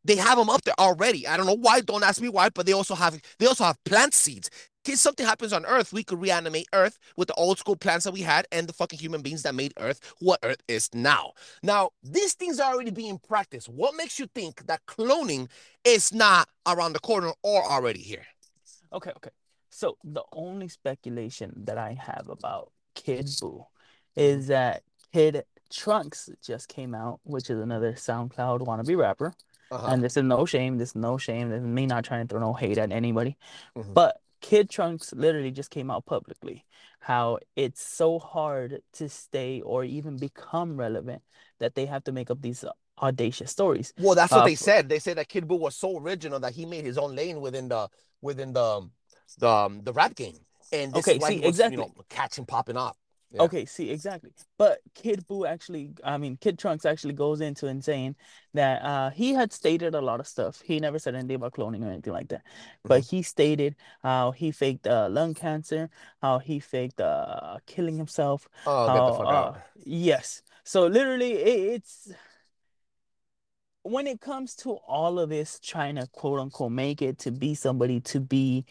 They 0.04 0.16
have 0.16 0.36
them 0.36 0.50
up 0.50 0.62
there 0.62 0.74
already. 0.78 1.26
I 1.28 1.36
don't 1.36 1.46
know 1.46 1.56
why. 1.56 1.80
Don't 1.80 2.02
ask 2.02 2.20
me 2.20 2.28
why, 2.28 2.48
but 2.48 2.66
they 2.66 2.72
also 2.72 2.94
have 2.94 3.20
they 3.38 3.46
also 3.46 3.64
have 3.64 3.82
plant 3.84 4.14
seeds. 4.14 4.50
Case 4.82 5.00
something 5.00 5.26
happens 5.26 5.52
on 5.52 5.64
Earth, 5.66 5.92
we 5.92 6.04
could 6.04 6.20
reanimate 6.20 6.68
Earth 6.72 6.98
with 7.16 7.28
the 7.28 7.34
old 7.34 7.58
school 7.58 7.76
plants 7.76 8.04
that 8.04 8.12
we 8.12 8.22
had 8.22 8.46
and 8.52 8.66
the 8.66 8.72
fucking 8.72 8.98
human 8.98 9.22
beings 9.22 9.42
that 9.42 9.54
made 9.54 9.72
Earth 9.78 10.00
what 10.20 10.40
Earth 10.42 10.62
is 10.68 10.88
now. 10.94 11.32
Now, 11.62 11.90
these 12.02 12.34
things 12.34 12.58
are 12.60 12.72
already 12.72 12.90
being 12.90 13.18
practiced. 13.18 13.68
What 13.68 13.94
makes 13.96 14.18
you 14.18 14.26
think 14.34 14.66
that 14.66 14.84
cloning 14.86 15.48
is 15.84 16.12
not 16.12 16.48
around 16.66 16.92
the 16.94 17.00
corner 17.00 17.32
or 17.42 17.64
already 17.64 18.00
here? 18.00 18.26
Okay, 18.92 19.12
okay. 19.16 19.30
So 19.70 19.96
the 20.04 20.22
only 20.32 20.68
speculation 20.68 21.52
that 21.64 21.78
I 21.78 21.96
have 21.98 22.28
about 22.28 22.72
Kid 22.94 23.26
Buu 23.26 23.64
is 24.16 24.48
that 24.48 24.82
Kid 25.12 25.44
Trunks 25.72 26.28
just 26.44 26.68
came 26.68 26.94
out, 26.94 27.20
which 27.24 27.48
is 27.48 27.58
another 27.58 27.94
SoundCloud 27.94 28.60
wannabe 28.60 28.96
rapper. 28.96 29.32
Uh-huh. 29.70 29.86
And 29.90 30.04
this 30.04 30.18
is 30.18 30.22
no 30.22 30.44
shame. 30.44 30.76
This 30.76 30.90
is 30.90 30.96
no 30.96 31.16
shame. 31.16 31.48
This 31.48 31.62
is 31.62 31.66
me 31.66 31.86
not 31.86 32.04
trying 32.04 32.26
to 32.26 32.30
throw 32.30 32.40
no 32.40 32.52
hate 32.52 32.76
at 32.76 32.92
anybody. 32.92 33.38
Mhm. 33.74 33.94
But 33.94 34.20
Kid 34.42 34.70
Trunks 34.70 35.14
literally 35.14 35.52
just 35.52 35.70
came 35.70 35.90
out 35.90 36.06
publicly 36.06 36.66
how 37.00 37.38
it's 37.56 37.82
so 37.82 38.18
hard 38.20 38.82
to 38.94 39.08
stay 39.08 39.62
or 39.62 39.84
even 39.84 40.18
become 40.18 40.76
relevant 40.78 41.22
that 41.60 41.74
they 41.76 41.86
have 41.86 42.04
to 42.04 42.12
make 42.12 42.30
up 42.30 42.42
these 42.42 42.64
audacious 43.00 43.50
stories. 43.52 43.94
Well, 43.96 44.14
that's 44.14 44.34
what 44.34 44.44
Uh, 44.44 44.44
they 44.44 44.54
said. 44.54 44.88
They 44.88 44.98
said 44.98 45.18
that 45.18 45.28
Kid 45.28 45.46
Buu 45.46 45.58
was 45.58 45.76
so 45.76 45.98
original 45.98 46.40
that 46.40 46.54
he 46.54 46.66
made 46.66 46.84
his 46.84 46.98
own 46.98 47.14
lane 47.14 47.40
within 47.40 47.68
the 47.68 47.88
within 48.20 48.52
the 48.52 48.88
the 49.38 49.48
um, 49.48 49.82
the 49.84 49.92
rap 49.92 50.14
game, 50.14 50.38
and 50.72 50.94
this 50.94 51.08
Okay, 51.08 51.10
is 51.10 51.18
why 51.18 51.30
see, 51.30 51.38
was, 51.38 51.62
exactly. 51.62 51.66
you 51.66 51.76
know, 51.76 51.92
catching 52.08 52.46
popping 52.46 52.76
off. 52.76 52.96
Yeah. 53.32 53.40
Okay, 53.40 53.64
see, 53.64 53.90
exactly. 53.90 54.30
But 54.56 54.80
Kid 54.94 55.26
Buu 55.26 55.48
actually, 55.48 55.90
I 56.04 56.16
mean, 56.18 56.36
Kid 56.36 56.58
Trunks 56.58 56.84
actually 56.84 57.14
goes 57.14 57.40
into 57.40 57.66
and 57.66 57.82
saying 57.82 58.14
that 58.54 58.82
uh, 58.82 59.10
he 59.10 59.32
had 59.32 59.52
stated 59.52 59.94
a 59.96 60.00
lot 60.00 60.20
of 60.20 60.28
stuff. 60.28 60.60
He 60.60 60.78
never 60.78 60.98
said 61.00 61.16
anything 61.16 61.36
about 61.36 61.52
cloning 61.54 61.82
or 61.84 61.90
anything 61.90 62.12
like 62.12 62.28
that. 62.28 62.42
But 62.86 63.00
Mm-hmm. 63.00 63.06
he 63.06 63.22
stated 63.22 63.74
how 64.02 64.30
he 64.30 64.52
faked 64.52 64.86
uh, 64.86 65.08
lung 65.10 65.34
cancer, 65.34 65.90
how 66.20 66.38
he 66.38 66.60
faked 66.60 67.00
uh, 67.00 67.58
killing 67.66 67.96
himself. 67.96 68.48
Oh, 68.66 68.90
get 68.90 69.04
the 69.04 69.12
fuck 69.12 69.30
uh, 69.30 69.32
out. 69.32 69.56
yes. 69.74 70.42
So 70.64 70.86
literally, 70.86 71.32
it, 71.32 71.74
it's 71.74 72.12
when 73.82 74.06
it 74.06 74.20
comes 74.20 74.54
to 74.56 74.72
all 74.86 75.18
of 75.18 75.28
this 75.30 75.58
trying 75.60 75.96
to 75.96 76.06
quote 76.12 76.38
unquote 76.40 76.72
make 76.72 77.02
it 77.02 77.18
to 77.18 77.30
be 77.32 77.54
somebody 77.54 78.00
to 78.00 78.20
be 78.20 78.64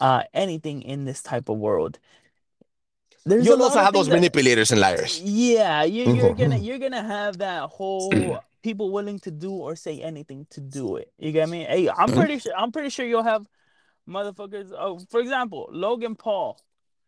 uh 0.00 0.22
anything 0.34 0.82
in 0.82 1.04
this 1.04 1.22
type 1.22 1.48
of 1.48 1.58
world. 1.58 1.98
There's 3.30 3.46
You'll 3.46 3.58
lot 3.58 3.66
also 3.66 3.80
have 3.80 3.94
those 3.94 4.08
that- 4.08 4.14
manipulators 4.14 4.70
and 4.72 4.80
liars. 4.80 5.20
yeah, 5.20 5.84
you, 5.84 6.02
you're 6.18 6.34
gonna 6.34 6.56
Mhm. 6.56 6.64
you're 6.66 6.78
gonna 6.84 7.02
have 7.16 7.38
that 7.38 7.62
whole 7.70 8.10
people 8.62 8.90
willing 8.90 9.18
to 9.20 9.30
do 9.30 9.52
or 9.52 9.74
say 9.76 10.00
anything 10.10 10.46
to 10.50 10.60
do 10.60 10.96
it. 10.96 11.08
You 11.18 11.30
get 11.32 11.48
me? 11.48 11.60
Hey, 11.64 11.88
I'm 11.88 12.10
pretty 12.12 12.38
sure 12.42 12.52
I'm 12.56 12.72
pretty 12.72 12.90
sure 12.90 13.06
you'll 13.06 13.22
have 13.34 13.46
motherfuckers. 14.08 14.72
Oh, 14.76 14.98
for 15.08 15.20
example, 15.20 15.68
Logan 15.70 16.14
Paul 16.16 16.60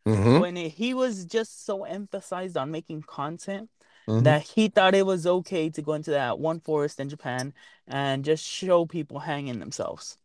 Mhm. 0.07 0.41
when 0.41 0.57
it- 0.57 0.71
he 0.71 0.95
was 0.95 1.25
just 1.25 1.65
so 1.67 1.85
emphasized 1.85 2.57
on 2.57 2.71
making 2.71 3.03
content 3.03 3.69
Mhm. 4.09 4.25
that 4.25 4.43
he 4.43 4.69
thought 4.69 4.95
it 4.95 5.07
was 5.07 5.27
okay 5.27 5.71
to 5.71 5.83
go 5.83 5.93
into 5.93 6.11
that 6.13 6.39
one 6.39 6.61
forest 6.61 6.99
in 7.01 7.09
Japan 7.09 7.53
and 7.87 8.25
just 8.25 8.45
show 8.45 8.87
people 8.87 9.19
hanging 9.21 9.59
themselves. 9.61 10.19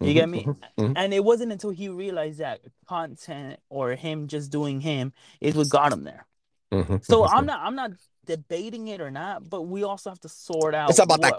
You 0.00 0.12
get 0.12 0.28
me? 0.28 0.44
Mhm. 0.78 0.92
And 0.96 1.14
it 1.14 1.24
wasn't 1.24 1.52
until 1.52 1.70
he 1.70 1.88
realized 1.88 2.38
that 2.38 2.60
content 2.86 3.60
or 3.70 3.92
him 3.94 4.26
just 4.28 4.50
doing 4.50 4.80
him 4.80 5.12
is 5.40 5.54
what 5.54 5.68
got 5.70 5.92
him 5.92 6.04
there. 6.04 6.26
Mhm. 6.72 7.04
So 7.04 7.24
I'm 7.24 7.46
not 7.46 7.60
I'm 7.60 7.74
not 7.76 7.92
debating 8.26 8.88
it 8.88 9.00
or 9.00 9.10
not, 9.10 9.48
but 9.48 9.62
we 9.62 9.84
also 9.84 10.10
have 10.10 10.20
to 10.20 10.28
sort 10.28 10.74
out 10.74 10.90
It's 10.90 10.98
about 10.98 11.20
that- 11.22 11.34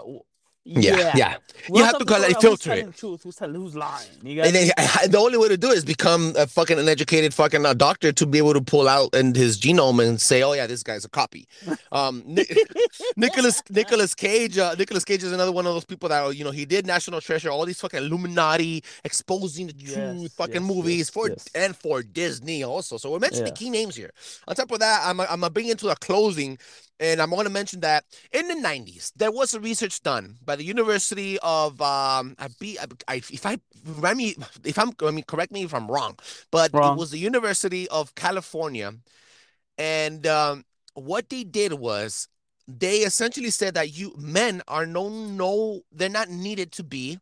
Yeah, 0.64 1.12
yeah. 1.16 1.36
We 1.70 1.78
You 1.78 1.84
have 1.86 1.98
to 1.98 2.04
it- 2.04 2.34
out 2.34 2.42
filter 2.42 2.70
who's 2.70 2.78
it. 2.80 2.86
the 2.86 2.92
truth, 2.92 3.22
who's 3.22 3.36
telling 3.36 3.54
who's 3.54 3.74
lying. 3.74 4.06
And 4.22 4.54
then 4.54 4.70
the 5.10 5.18
only 5.18 5.38
way 5.38 5.48
to 5.48 5.56
do 5.56 5.70
it 5.70 5.78
is 5.78 5.84
become 5.84 6.34
a 6.36 6.46
fucking 6.46 6.78
uneducated 6.78 7.32
fucking 7.32 7.64
uh, 7.64 7.72
doctor 7.72 8.12
to 8.12 8.26
be 8.26 8.36
able 8.36 8.52
to 8.52 8.60
pull 8.60 8.86
out 8.86 9.14
in 9.14 9.34
his 9.34 9.58
genome 9.58 10.06
and 10.06 10.20
say, 10.20 10.42
"Oh 10.42 10.52
yeah, 10.52 10.66
this 10.66 10.82
guy's 10.82 11.06
a 11.06 11.08
copy." 11.08 11.48
Um, 11.90 12.22
Ni- 12.26 12.44
Nicholas 13.16 13.62
Nicolas 13.70 14.14
Cage. 14.14 14.58
Uh, 14.58 14.74
Nicolas 14.78 15.04
Cage 15.06 15.22
is 15.22 15.32
another 15.32 15.52
one 15.52 15.66
of 15.66 15.72
those 15.72 15.86
people 15.86 16.08
that 16.10 16.36
you 16.36 16.44
know 16.44 16.50
he 16.50 16.66
did 16.66 16.86
National 16.86 17.20
Treasure, 17.22 17.50
all 17.50 17.64
these 17.64 17.80
fucking 17.80 18.00
Illuminati 18.00 18.84
exposing 19.04 19.68
the 19.68 19.74
Yes, 19.78 19.94
truth, 19.94 20.32
fucking 20.34 20.54
yes, 20.54 20.62
movies 20.62 20.98
yes, 20.98 21.10
for 21.10 21.28
yes. 21.30 21.48
and 21.54 21.74
for 21.76 22.02
Disney 22.02 22.62
also. 22.62 22.98
So 22.98 23.10
we're 23.10 23.20
mentioning 23.20 23.46
Yeah. 23.48 23.52
key 23.54 23.70
names 23.70 23.96
here. 23.96 24.10
On 24.46 24.54
top 24.54 24.70
of 24.70 24.80
that, 24.80 25.02
I'm 25.06 25.18
I'm 25.20 25.26
gonna 25.40 25.50
bring 25.50 25.68
into 25.68 25.88
a 25.88 25.96
closing, 25.96 26.58
and 27.00 27.20
I'm 27.20 27.30
gonna 27.30 27.50
mention 27.50 27.80
that 27.80 28.04
in 28.32 28.48
the 28.48 28.54
90s 28.54 29.12
there 29.16 29.30
was 29.30 29.54
a 29.54 29.60
research 29.60 30.02
done 30.02 30.36
by 30.44 30.56
the 30.56 30.64
University 30.64 31.38
of 31.42 31.80
um 31.80 32.34
I 32.38 32.48
be 32.58 32.78
I, 32.78 32.86
I 33.06 33.16
if 33.16 33.46
I 33.46 33.58
me 34.14 34.36
if 34.64 34.78
I'm 34.78 34.92
I 35.02 35.10
mean 35.10 35.24
correct 35.24 35.52
me 35.52 35.62
if 35.64 35.74
I'm 35.74 35.88
wrong, 35.88 36.18
but 36.50 36.72
Wrong. 36.72 36.94
it 36.94 36.98
was 36.98 37.10
the 37.10 37.18
University 37.18 37.88
of 37.88 38.14
California, 38.14 38.92
and 39.76 40.26
um, 40.26 40.64
what 40.94 41.28
they 41.28 41.44
did 41.44 41.72
was 41.72 42.28
they 42.66 42.98
essentially 42.98 43.50
said 43.50 43.74
that 43.74 43.96
you 43.96 44.14
men 44.18 44.62
are 44.68 44.86
no 44.86 45.08
no 45.08 45.80
they're 45.92 46.08
not 46.08 46.28
needed 46.28 46.72
to 46.72 46.82
be 46.82 47.18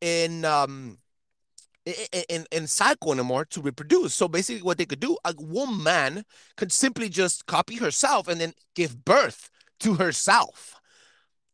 in 0.00 0.44
um 0.44 0.98
in 2.28 2.46
in 2.50 2.66
cycle 2.66 3.12
anymore 3.12 3.44
to 3.46 3.60
reproduce. 3.60 4.14
So 4.14 4.28
basically, 4.28 4.62
what 4.62 4.78
they 4.78 4.86
could 4.86 5.00
do, 5.00 5.16
a 5.24 5.34
woman 5.38 6.24
could 6.56 6.72
simply 6.72 7.08
just 7.08 7.46
copy 7.46 7.76
herself 7.76 8.28
and 8.28 8.40
then 8.40 8.52
give 8.74 9.04
birth 9.04 9.50
to 9.80 9.94
herself. 9.94 10.80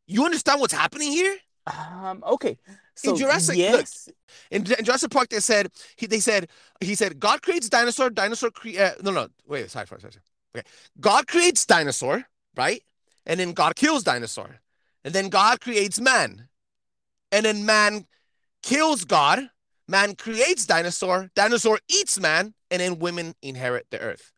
You 0.06 0.24
understand 0.24 0.60
what's 0.60 0.72
happening 0.74 1.12
here? 1.12 1.36
Um 1.66 2.24
okay. 2.26 2.58
So 2.94 3.16
Jurassic- 3.16 3.56
look, 3.56 3.86
yes, 3.86 4.08
In, 4.50 4.70
in 4.72 4.84
Jurassic 4.84 5.10
Park, 5.10 5.28
they 5.28 5.40
said 5.40 5.68
he 5.96 6.06
they 6.06 6.20
said 6.20 6.48
he 6.80 6.94
said 6.94 7.18
God 7.20 7.42
creates 7.42 7.68
dinosaur, 7.68 8.10
dinosaur 8.10 8.50
cre- 8.50 8.78
uh, 8.78 8.92
no 9.02 9.10
no 9.10 9.28
wait 9.46 9.70
sorry 9.70 9.86
sorry 9.86 10.00
sorry 10.00 10.14
okay 10.56 10.66
God 11.00 11.26
creates 11.26 11.64
dinosaur 11.66 12.24
right, 12.56 12.82
and 13.26 13.38
then 13.40 13.52
God 13.52 13.76
kills 13.76 14.02
dinosaur, 14.02 14.60
and 15.04 15.14
then 15.14 15.28
God 15.28 15.60
creates 15.60 16.00
man, 16.00 16.48
and 17.30 17.44
then 17.46 17.64
man 17.64 18.06
kills 18.62 19.04
God, 19.04 19.48
man 19.92 20.16
creates 20.16 20.66
dinosaur, 20.66 21.30
dinosaur 21.36 21.78
eats 21.88 22.18
man, 22.18 22.54
and 22.70 22.80
then 22.80 22.98
women 22.98 23.34
inherit 23.42 23.86
the 23.90 24.00
earth. 24.00 24.32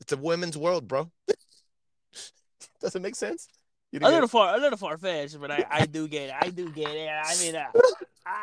It's 0.00 0.12
a 0.12 0.16
women's 0.16 0.56
world, 0.56 0.88
bro. 0.88 1.10
Does 2.80 2.96
it 2.96 3.02
make 3.02 3.14
sense? 3.14 3.46
You 3.92 4.00
a 4.02 4.08
little 4.08 4.24
it? 4.24 4.30
far, 4.30 4.56
a 4.56 4.58
little 4.58 4.78
far 4.78 4.96
fetched, 4.96 5.40
but 5.40 5.50
I, 5.50 5.64
I 5.70 5.86
do 5.86 6.08
get 6.08 6.30
it. 6.30 6.34
I 6.40 6.50
do 6.50 6.70
get 6.70 6.90
it. 6.90 7.08
I 7.08 7.36
mean, 7.38 7.54
uh, 7.54 7.66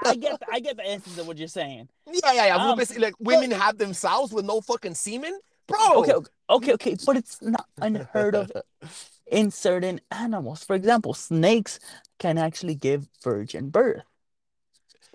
I, 0.06 0.16
get, 0.16 0.42
I 0.52 0.60
get 0.60 0.78
the 0.78 0.88
essence 0.88 1.18
of 1.18 1.28
what 1.28 1.38
you're 1.38 1.48
saying. 1.48 1.90
Yeah, 2.12 2.32
yeah, 2.34 2.46
yeah. 2.48 2.56
Um, 2.56 2.78
basically, 2.78 3.04
like 3.04 3.16
women 3.20 3.52
have 3.52 3.78
themselves 3.78 4.32
with 4.32 4.46
no 4.46 4.62
fucking 4.62 4.96
semen, 4.96 5.38
bro. 5.68 6.04
Okay, 6.04 6.14
okay, 6.50 6.74
okay, 6.74 6.96
but 7.06 7.18
it's 7.18 7.42
not 7.42 7.68
unheard 7.82 8.36
of 8.36 8.52
in 9.32 9.52
certain 9.52 10.00
animals. 10.12 10.64
For 10.64 10.76
example, 10.76 11.14
snakes 11.14 11.80
can 12.20 12.38
actually 12.38 12.76
give 12.76 13.08
virgin 13.24 13.70
birth. 13.70 14.04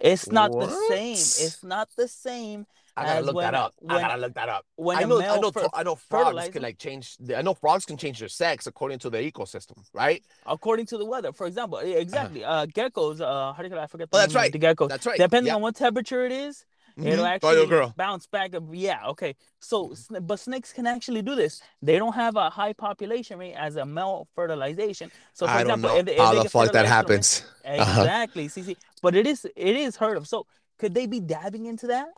It's 0.01 0.31
not 0.31 0.53
the 0.53 0.69
same. 0.89 1.13
It's 1.13 1.63
not 1.63 1.89
the 1.97 2.09
same 2.09 2.67
I 2.97 3.05
gotta 3.05 3.27
look 3.27 3.35
when 3.37 3.45
that 3.45 3.55
up. 3.55 3.75
when 3.79 3.97
I 3.97 4.01
gotta 4.01 4.21
look 4.21 4.35
that 4.35 4.49
up. 4.49 4.67
when 4.77 4.99
I 4.99 5.03
know, 5.05 5.21
I 5.21 5.39
know, 5.39 5.51
fer- 5.51 5.69
I 5.73 5.83
know 5.83 5.95
frogs 5.95 6.49
can 6.49 6.63
like 6.63 6.79
change. 6.79 7.17
The, 7.19 7.39
I 7.39 7.43
know 7.43 7.55
frogs 7.55 7.85
can 7.85 7.97
change 7.97 8.19
their 8.19 8.29
sex 8.29 8.67
according 8.67 8.99
to 9.01 9.11
the 9.11 9.19
ecosystem, 9.19 9.79
right? 9.93 10.23
according 10.47 10.87
to 10.87 10.99
the 10.99 11.05
weather. 11.05 11.33
For 11.33 11.47
example, 11.47 11.79
exactly. 11.79 12.45
uh 12.45 12.67
geckos. 12.67 13.21
Uh, 13.21 13.53
how 13.53 13.63
do 13.63 13.69
you 13.69 13.79
I 13.79 13.87
forget? 13.87 14.11
The 14.11 14.17
Oh, 14.17 14.21
that's 14.21 14.35
right. 14.35 14.53
The 14.53 14.59
geckos. 14.59 14.89
That's 14.89 15.07
right. 15.07 15.19
Depending 15.19 15.49
yeah. 15.49 15.57
on 15.57 15.63
what 15.63 15.77
temperature 15.77 16.25
it 16.27 16.33
is, 16.33 16.65
it'll 17.07 17.25
Mhm. 17.25 17.29
actually 17.29 17.93
bounce 17.97 18.27
back. 18.27 18.55
Up. 18.55 18.65
Yeah, 18.73 19.07
okay. 19.09 19.35
So, 19.61 19.95
but 20.23 20.39
snakes 20.41 20.73
can 20.73 20.87
actually 20.87 21.23
do 21.23 21.35
this. 21.35 21.61
They 21.83 21.99
don't 21.99 22.15
have 22.15 22.37
a 22.37 22.51
high 22.51 22.73
population 22.73 23.39
rate 23.39 23.55
as 23.55 23.77
a 23.77 23.85
male 23.85 24.29
fertilization. 24.35 25.11
So, 25.33 25.47
for 25.47 25.53
I 25.53 25.63
don't 25.65 25.79
example, 25.79 25.91
know 25.91 25.97
if, 25.99 26.07
they- 26.07 26.13
if 26.15 26.19
how 26.21 26.35
the 26.43 26.49
fuck 26.49 26.73
that 26.73 26.73
fertilized 26.73 26.73
from 26.73 26.85
a- 26.85 26.89
happens. 26.89 27.45
Uh-huh. 27.65 28.01
Exactly. 28.03 28.49
See, 28.49 28.63
see, 28.63 28.77
but 29.03 29.15
it 29.15 29.27
is 29.27 29.45
it 29.45 29.77
is 29.77 29.97
heard 29.97 30.17
of. 30.17 30.27
So, 30.29 30.47
could 30.79 30.95
they 30.95 31.07
be 31.07 31.21
dabbing 31.21 31.67
into 31.67 31.87
that? 31.89 32.09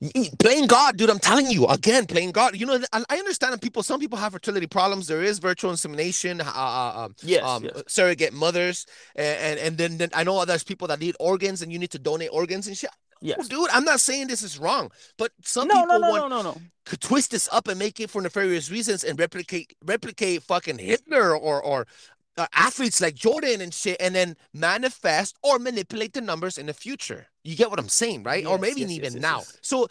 Y- 0.00 0.10
y- 0.14 0.30
Playing 0.38 0.66
God, 0.66 0.96
dude. 0.96 1.10
I'm 1.10 1.18
telling 1.18 1.50
you 1.50 1.66
again, 1.66 2.06
playing 2.06 2.32
God. 2.32 2.56
You 2.58 2.64
know, 2.66 2.80
I 2.92 3.04
I 3.10 3.16
understand 3.18 3.52
that 3.52 3.60
people. 3.60 3.82
Some 3.82 4.00
people 4.00 4.16
have 4.18 4.32
fertility 4.32 4.66
problems. 4.66 5.06
There 5.06 5.22
is 5.22 5.38
virtual 5.38 5.70
insemination. 5.70 6.40
Uh, 6.40 6.44
uh, 6.44 6.92
um, 7.04 7.16
Yes. 7.22 7.44
um, 7.44 7.64
yes. 7.64 7.82
surrogate 7.86 8.32
mothers, 8.32 8.86
and, 9.14 9.38
and 9.38 9.58
and 9.60 9.78
then, 9.78 9.98
then 9.98 10.08
I 10.14 10.24
know 10.24 10.42
there's 10.46 10.64
people 10.64 10.88
that 10.88 11.00
need 11.00 11.16
organs, 11.20 11.60
and 11.60 11.70
you 11.70 11.78
need 11.78 11.90
to 11.90 11.98
donate 11.98 12.30
organs 12.32 12.66
and 12.66 12.76
shit. 12.76 12.90
Yes. 13.20 13.48
Dude, 13.48 13.68
I'm 13.70 13.84
not 13.84 14.00
saying 14.00 14.28
this 14.28 14.42
is 14.42 14.58
wrong, 14.58 14.90
but 15.18 15.32
some 15.44 15.68
No, 15.68 15.82
people 15.82 15.98
no, 15.98 15.98
no, 15.98 16.08
want 16.10 16.30
no, 16.30 16.42
no, 16.42 16.50
no. 16.52 16.60
could 16.86 17.02
twist 17.02 17.32
this 17.32 17.50
up 17.52 17.68
and 17.68 17.78
make 17.78 18.00
it 18.00 18.08
for 18.08 18.22
nefarious 18.22 18.70
reasons 18.70 19.04
and 19.04 19.18
replicate 19.18 19.76
replicate 19.84 20.42
fucking 20.42 20.78
Hitler 20.78 21.36
or 21.36 21.62
or 21.62 21.80
uh, 21.80 21.84
Uh, 22.40 22.46
athletes 22.54 23.02
like 23.02 23.14
Jordan 23.14 23.60
and 23.60 23.74
shit, 23.74 23.98
and 24.00 24.14
then 24.14 24.34
manifest 24.54 25.36
or 25.42 25.58
manipulate 25.58 26.14
the 26.14 26.22
numbers 26.22 26.56
in 26.56 26.64
the 26.64 26.72
future. 26.72 27.26
You 27.44 27.54
get 27.54 27.68
what 27.68 27.78
I'm 27.78 27.90
saying, 27.90 28.22
right? 28.22 28.46
or 28.46 28.56
maybe 28.56 28.80
yes, 28.80 28.90
even 28.92 29.04
yes, 29.04 29.14
yes, 29.14 29.22
now. 29.22 29.38
yes. 29.38 29.58
So 29.60 29.88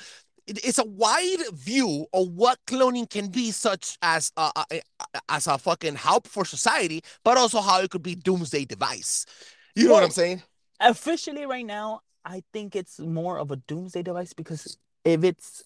it's 0.48 0.80
a 0.80 0.84
wide 0.84 1.44
view 1.54 2.08
of 2.12 2.30
what 2.30 2.58
cloning 2.66 3.08
can 3.08 3.28
be, 3.28 3.52
such 3.52 4.00
as 4.02 4.32
a, 4.36 4.50
a, 4.72 4.82
as 5.30 5.46
a 5.46 5.60
fucking 5.60 5.94
help 5.94 6.28
for 6.28 6.44
society, 6.44 7.04
but 7.24 7.38
also 7.38 7.62
how 7.62 7.82
it 7.82 7.92
could 7.92 8.02
be 8.02 8.16
doomsday 8.16 8.66
device. 8.66 9.28
You 9.76 9.88
know 9.88 9.94
what 9.94 10.04
I'm 10.04 10.10
saying? 10.10 10.42
Officially, 10.80 11.46
right 11.46 11.66
now, 11.66 12.02
I 12.26 12.42
think 12.52 12.76
it's 12.76 13.00
more 13.00 13.38
of 13.38 13.52
a 13.52 13.58
doomsday 13.58 14.02
device 14.02 14.34
because 14.34 14.76
if 15.06 15.24
it's 15.24 15.64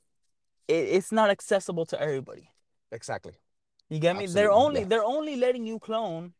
it, 0.67 0.73
it's 0.73 1.13
not 1.13 1.29
accessible 1.29 1.85
to 1.85 2.01
everybody. 2.01 2.49
Exactly. 2.91 3.33
You 3.89 3.99
get 3.99 4.17
me? 4.17 4.27
They're 4.27 4.51
only 4.51 4.81
yeah. 4.81 4.87
they're 4.87 5.05
only 5.05 5.37
letting 5.37 5.65
you 5.65 5.79
clone. 5.79 6.33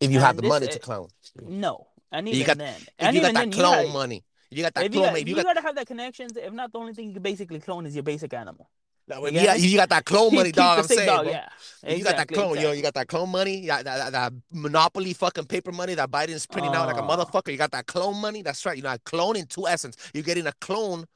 If 0.00 0.10
you 0.10 0.20
have 0.20 0.36
the 0.36 0.42
this 0.42 0.48
money 0.48 0.66
to 0.68 0.78
clone. 0.78 1.08
No, 1.42 1.86
and 2.12 2.28
You 2.28 2.34
even 2.34 2.46
got- 2.46 2.58
then, 2.58 2.74
and 2.98 3.14
you 3.16 3.22
got 3.22 3.28
that 3.34 3.40
then, 3.40 3.48
you 3.52 3.56
clone 3.58 3.74
gotta- 3.76 3.88
money. 3.88 4.24
You 4.50 4.62
got 4.62 4.74
that 4.74 4.84
If 4.86 4.94
you, 4.94 5.00
clone 5.00 5.06
got, 5.06 5.12
money. 5.12 5.20
You, 5.22 5.28
you 5.30 5.34
got 5.36 5.44
gotta 5.44 5.60
have 5.62 5.74
that 5.76 5.86
connections. 5.86 6.36
If 6.36 6.52
not, 6.52 6.72
the 6.72 6.78
only 6.78 6.92
thing 6.94 7.08
you 7.08 7.14
can 7.14 7.22
basically 7.22 7.58
clone 7.60 7.84
is 7.86 7.94
your 7.94 8.02
basic 8.04 8.32
animal. 8.32 8.68
No, 9.08 9.24
You 9.26 9.38
you 9.40 9.46
got, 9.46 9.60
you 9.60 9.76
got 9.76 9.88
that 9.90 10.04
clone 10.04 10.34
money, 10.34 10.48
keep 10.50 10.56
dog. 10.56 10.76
the 10.78 10.82
I'm 10.82 10.88
saying, 10.88 11.06
dog, 11.06 11.24
bro. 11.24 11.32
yeah. 11.32 11.48
You 11.94 12.04
got 12.04 12.16
that 12.16 12.22
Exactly, 12.30 12.34
clone, 12.36 12.60
yo. 12.60 12.72
You 12.72 12.82
got 12.82 12.94
that 12.94 13.06
clone 13.08 13.30
money. 13.30 13.66
That, 13.66 13.84
that, 13.84 14.12
that, 14.12 14.32
monopoly 14.52 15.12
fucking 15.14 15.44
paper 15.46 15.70
money 15.72 15.94
that 15.94 16.10
Biden's 16.10 16.46
printing 16.46 16.74
out 16.74 16.86
like 16.86 16.96
a 16.96 17.02
Oh. 17.02 17.08
motherfucker. 17.08 17.52
You 17.52 17.56
got 17.56 17.70
that 17.72 17.86
clone 17.86 18.16
money. 18.20 18.42
That's 18.42 18.64
right. 18.66 18.76
You 18.76 18.82
know, 18.82 18.92
a 18.92 18.98
clone 18.98 19.36
in 19.36 19.46
two 19.46 19.66
essence. 19.68 19.96
You're 20.12 20.24
getting 20.24 20.46
a 20.48 20.52
clone 20.60 21.06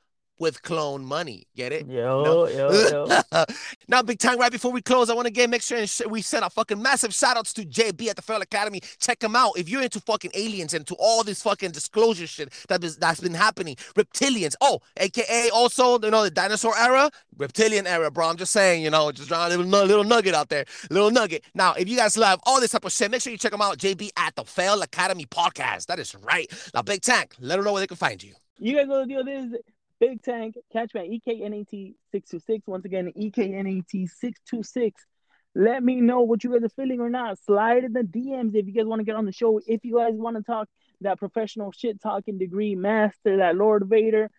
with 0.40 0.62
clone 0.62 1.04
money. 1.04 1.46
Get 1.54 1.72
it? 1.72 1.86
Yo, 1.86 2.24
No. 2.24 2.48
yo, 2.48 2.70
yo. 2.72 3.44
now, 3.88 4.02
big 4.02 4.18
time. 4.18 4.38
Right 4.38 4.50
before 4.50 4.72
we 4.72 4.80
close, 4.80 5.10
I 5.10 5.14
want 5.14 5.26
to 5.26 5.28
again 5.30 5.50
make 5.50 5.62
sure 5.62 5.78
and 5.78 5.88
sh- 5.88 6.00
we 6.08 6.22
send 6.22 6.44
a 6.44 6.50
fucking 6.50 6.80
massive 6.82 7.14
shout 7.14 7.36
outs 7.36 7.52
to 7.54 7.62
JB 7.62 8.08
at 8.08 8.16
the 8.16 8.22
Feral 8.22 8.42
Academy. 8.42 8.80
Check 8.98 9.22
him 9.22 9.36
out 9.36 9.52
if 9.56 9.68
you're 9.68 9.82
into 9.82 10.00
fucking 10.00 10.30
aliens 10.34 10.74
and 10.74 10.86
to 10.86 10.96
all 10.98 11.22
this 11.22 11.42
fucking 11.42 11.70
disclosure 11.72 12.26
shit 12.26 12.52
that 12.68 12.82
is, 12.82 12.96
that's 12.96 13.20
been 13.20 13.34
happening. 13.34 13.76
Reptilians. 13.94 14.56
Oh, 14.60 14.80
aka 14.96 15.50
also 15.50 16.00
you 16.00 16.10
know 16.10 16.22
the 16.24 16.30
dinosaur 16.30 16.76
era, 16.76 17.10
reptilian 17.36 17.86
era, 17.86 18.10
bro. 18.10 18.28
I'm 18.28 18.36
just 18.36 18.52
saying, 18.52 18.82
you 18.82 18.90
know, 18.90 19.12
just 19.12 19.28
drawing 19.28 19.52
a 19.52 19.56
little 19.56 19.86
little 19.86 20.04
nugget 20.04 20.34
out 20.34 20.48
there, 20.48 20.64
little 20.90 21.10
nugget. 21.10 21.44
Now, 21.54 21.74
if 21.74 21.88
you 21.88 21.96
guys 21.96 22.16
love 22.16 22.40
all 22.46 22.60
this 22.60 22.70
type 22.70 22.84
of 22.86 22.92
shit, 22.92 23.10
make 23.10 23.20
sure 23.20 23.30
you 23.30 23.38
check 23.38 23.52
him 23.52 23.60
out. 23.60 23.76
JB 23.78 24.10
at 24.16 24.34
the 24.36 24.44
Fail 24.44 24.80
Academy 24.80 25.26
podcast. 25.26 25.86
That 25.86 25.98
is 25.98 26.14
right. 26.14 26.50
Now, 26.74 26.82
Big 26.82 27.02
Tank, 27.02 27.34
let 27.40 27.56
them 27.56 27.64
know 27.66 27.72
where 27.72 27.80
they 27.80 27.86
can 27.86 27.96
find 27.98 28.22
you. 28.22 28.32
You 28.58 28.76
guys 28.76 28.86
know 28.88 29.00
the 29.00 29.06
deal. 29.06 29.24
This 29.24 29.44
is 29.46 29.54
Big 30.00 30.22
Tank. 30.22 30.56
Catch 30.72 30.94
me 30.94 31.00
at 31.00 31.06
E 31.06 31.22
EKNAT 31.26 31.94
six 32.10 32.30
two 32.30 32.40
six. 32.40 32.66
Once 32.66 32.86
again, 32.86 33.12
E 33.14 33.30
EKNAT 33.30 34.08
six 34.08 34.40
two 34.48 34.62
six. 34.62 35.04
Let 35.54 35.82
me 35.82 36.00
know 36.00 36.22
what 36.22 36.42
you 36.42 36.52
guys 36.52 36.62
are 36.64 36.68
feeling 36.70 37.00
or 37.00 37.10
not. 37.10 37.38
Slide 37.44 37.84
in 37.84 37.92
the 37.92 38.00
DMs 38.00 38.54
if 38.54 38.66
you 38.66 38.72
guys 38.72 38.86
want 38.86 39.00
to 39.00 39.04
get 39.04 39.16
on 39.16 39.26
the 39.26 39.32
show. 39.32 39.60
If 39.66 39.84
you 39.84 39.98
guys 39.98 40.14
want 40.14 40.36
to 40.36 40.42
talk 40.42 40.68
that 41.02 41.18
professional 41.18 41.72
shit 41.72 42.00
talking 42.00 42.38
degree 42.38 42.74
master, 42.74 43.38
that 43.38 43.56
Lord 43.56 43.84
Vader. 43.86 44.30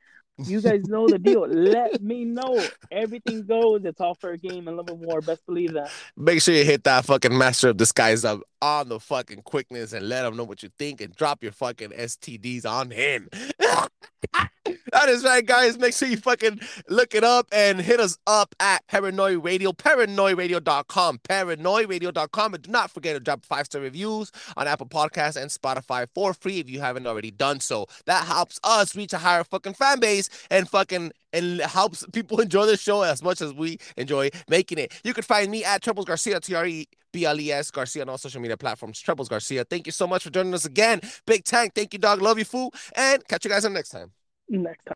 You 0.47 0.61
guys 0.61 0.83
know 0.85 1.07
the 1.07 1.19
deal. 1.19 1.47
Let 1.47 2.01
me 2.01 2.25
know. 2.25 2.63
Everything 2.91 3.45
goes. 3.45 3.83
It's 3.85 3.99
all 3.99 4.15
for 4.15 4.31
a 4.31 4.37
game 4.37 4.67
and 4.67 4.77
love 4.77 4.89
and 4.89 4.99
war. 4.99 5.21
Best 5.21 5.45
believe 5.45 5.73
that. 5.73 5.91
Make 6.17 6.41
sure 6.41 6.53
you 6.53 6.63
hit 6.63 6.83
that 6.85 7.05
fucking 7.05 7.37
master 7.37 7.69
of 7.69 7.77
disguise 7.77 8.25
up 8.25 8.41
on 8.61 8.89
the 8.89 8.99
fucking 8.99 9.41
quickness 9.41 9.93
and 9.93 10.07
let 10.07 10.25
him 10.25 10.37
know 10.37 10.43
what 10.43 10.61
you 10.63 10.69
think 10.77 11.01
and 11.01 11.15
drop 11.15 11.41
your 11.41 11.51
fucking 11.51 11.89
STDs 11.89 12.65
on 12.65 12.91
him. 12.91 13.27
that 14.91 15.09
is 15.09 15.23
right, 15.23 15.45
guys. 15.45 15.77
Make 15.77 15.93
sure 15.93 16.07
you 16.07 16.17
fucking 16.17 16.59
look 16.87 17.15
it 17.15 17.23
up 17.23 17.47
and 17.51 17.81
hit 17.81 17.99
us 17.99 18.17
up 18.27 18.53
at 18.59 18.85
Paranoid 18.87 19.43
Radio, 19.43 19.71
paranoidradio.com, 19.71 21.19
paranoidradio.com. 21.19 22.53
And 22.53 22.63
do 22.63 22.71
not 22.71 22.91
forget 22.91 23.15
to 23.15 23.19
drop 23.19 23.45
five 23.45 23.65
star 23.65 23.81
reviews 23.81 24.31
on 24.55 24.67
Apple 24.67 24.87
Podcasts 24.87 25.41
and 25.41 25.49
Spotify 25.49 26.07
for 26.13 26.33
free 26.33 26.59
if 26.59 26.69
you 26.69 26.79
haven't 26.81 27.07
already 27.07 27.31
done 27.31 27.59
so. 27.59 27.87
That 28.05 28.25
helps 28.25 28.59
us 28.63 28.95
reach 28.95 29.13
a 29.13 29.17
higher 29.17 29.43
fucking 29.43 29.73
fan 29.73 29.99
base 29.99 30.29
and 30.49 30.67
fucking 30.69 31.11
and 31.33 31.61
helps 31.61 32.05
people 32.11 32.39
enjoy 32.41 32.65
the 32.65 32.77
show 32.77 33.01
as 33.01 33.23
much 33.23 33.41
as 33.41 33.53
we 33.53 33.77
enjoy 33.97 34.29
making 34.49 34.77
it. 34.77 34.93
You 35.03 35.13
can 35.13 35.23
find 35.23 35.49
me 35.51 35.63
at 35.63 35.81
Trebles 35.81 36.05
Garcia, 36.05 36.39
T 36.39 36.55
R 36.55 36.65
E 36.65 36.87
B 37.11 37.25
L 37.25 37.39
E 37.39 37.51
S 37.51 37.71
Garcia 37.71 38.03
on 38.03 38.09
all 38.09 38.17
social 38.17 38.41
media 38.41 38.57
platforms. 38.57 38.99
Trebles 38.99 39.29
Garcia. 39.29 39.63
Thank 39.63 39.85
you 39.85 39.91
so 39.91 40.07
much 40.07 40.23
for 40.23 40.29
joining 40.29 40.53
us 40.53 40.65
again. 40.65 41.01
Big 41.25 41.43
Tank, 41.43 41.73
thank 41.75 41.93
you, 41.93 41.99
dog. 41.99 42.21
Love 42.21 42.37
you, 42.37 42.45
fool. 42.45 42.73
And 42.95 43.25
catch 43.27 43.45
you 43.45 43.51
guys 43.51 43.65
on 43.65 43.73
next 43.73 43.89
time. 43.89 44.11
Next 44.49 44.85
time. 44.85 44.95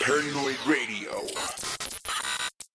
Paranoid 0.00 0.56
Radio. 0.66 1.67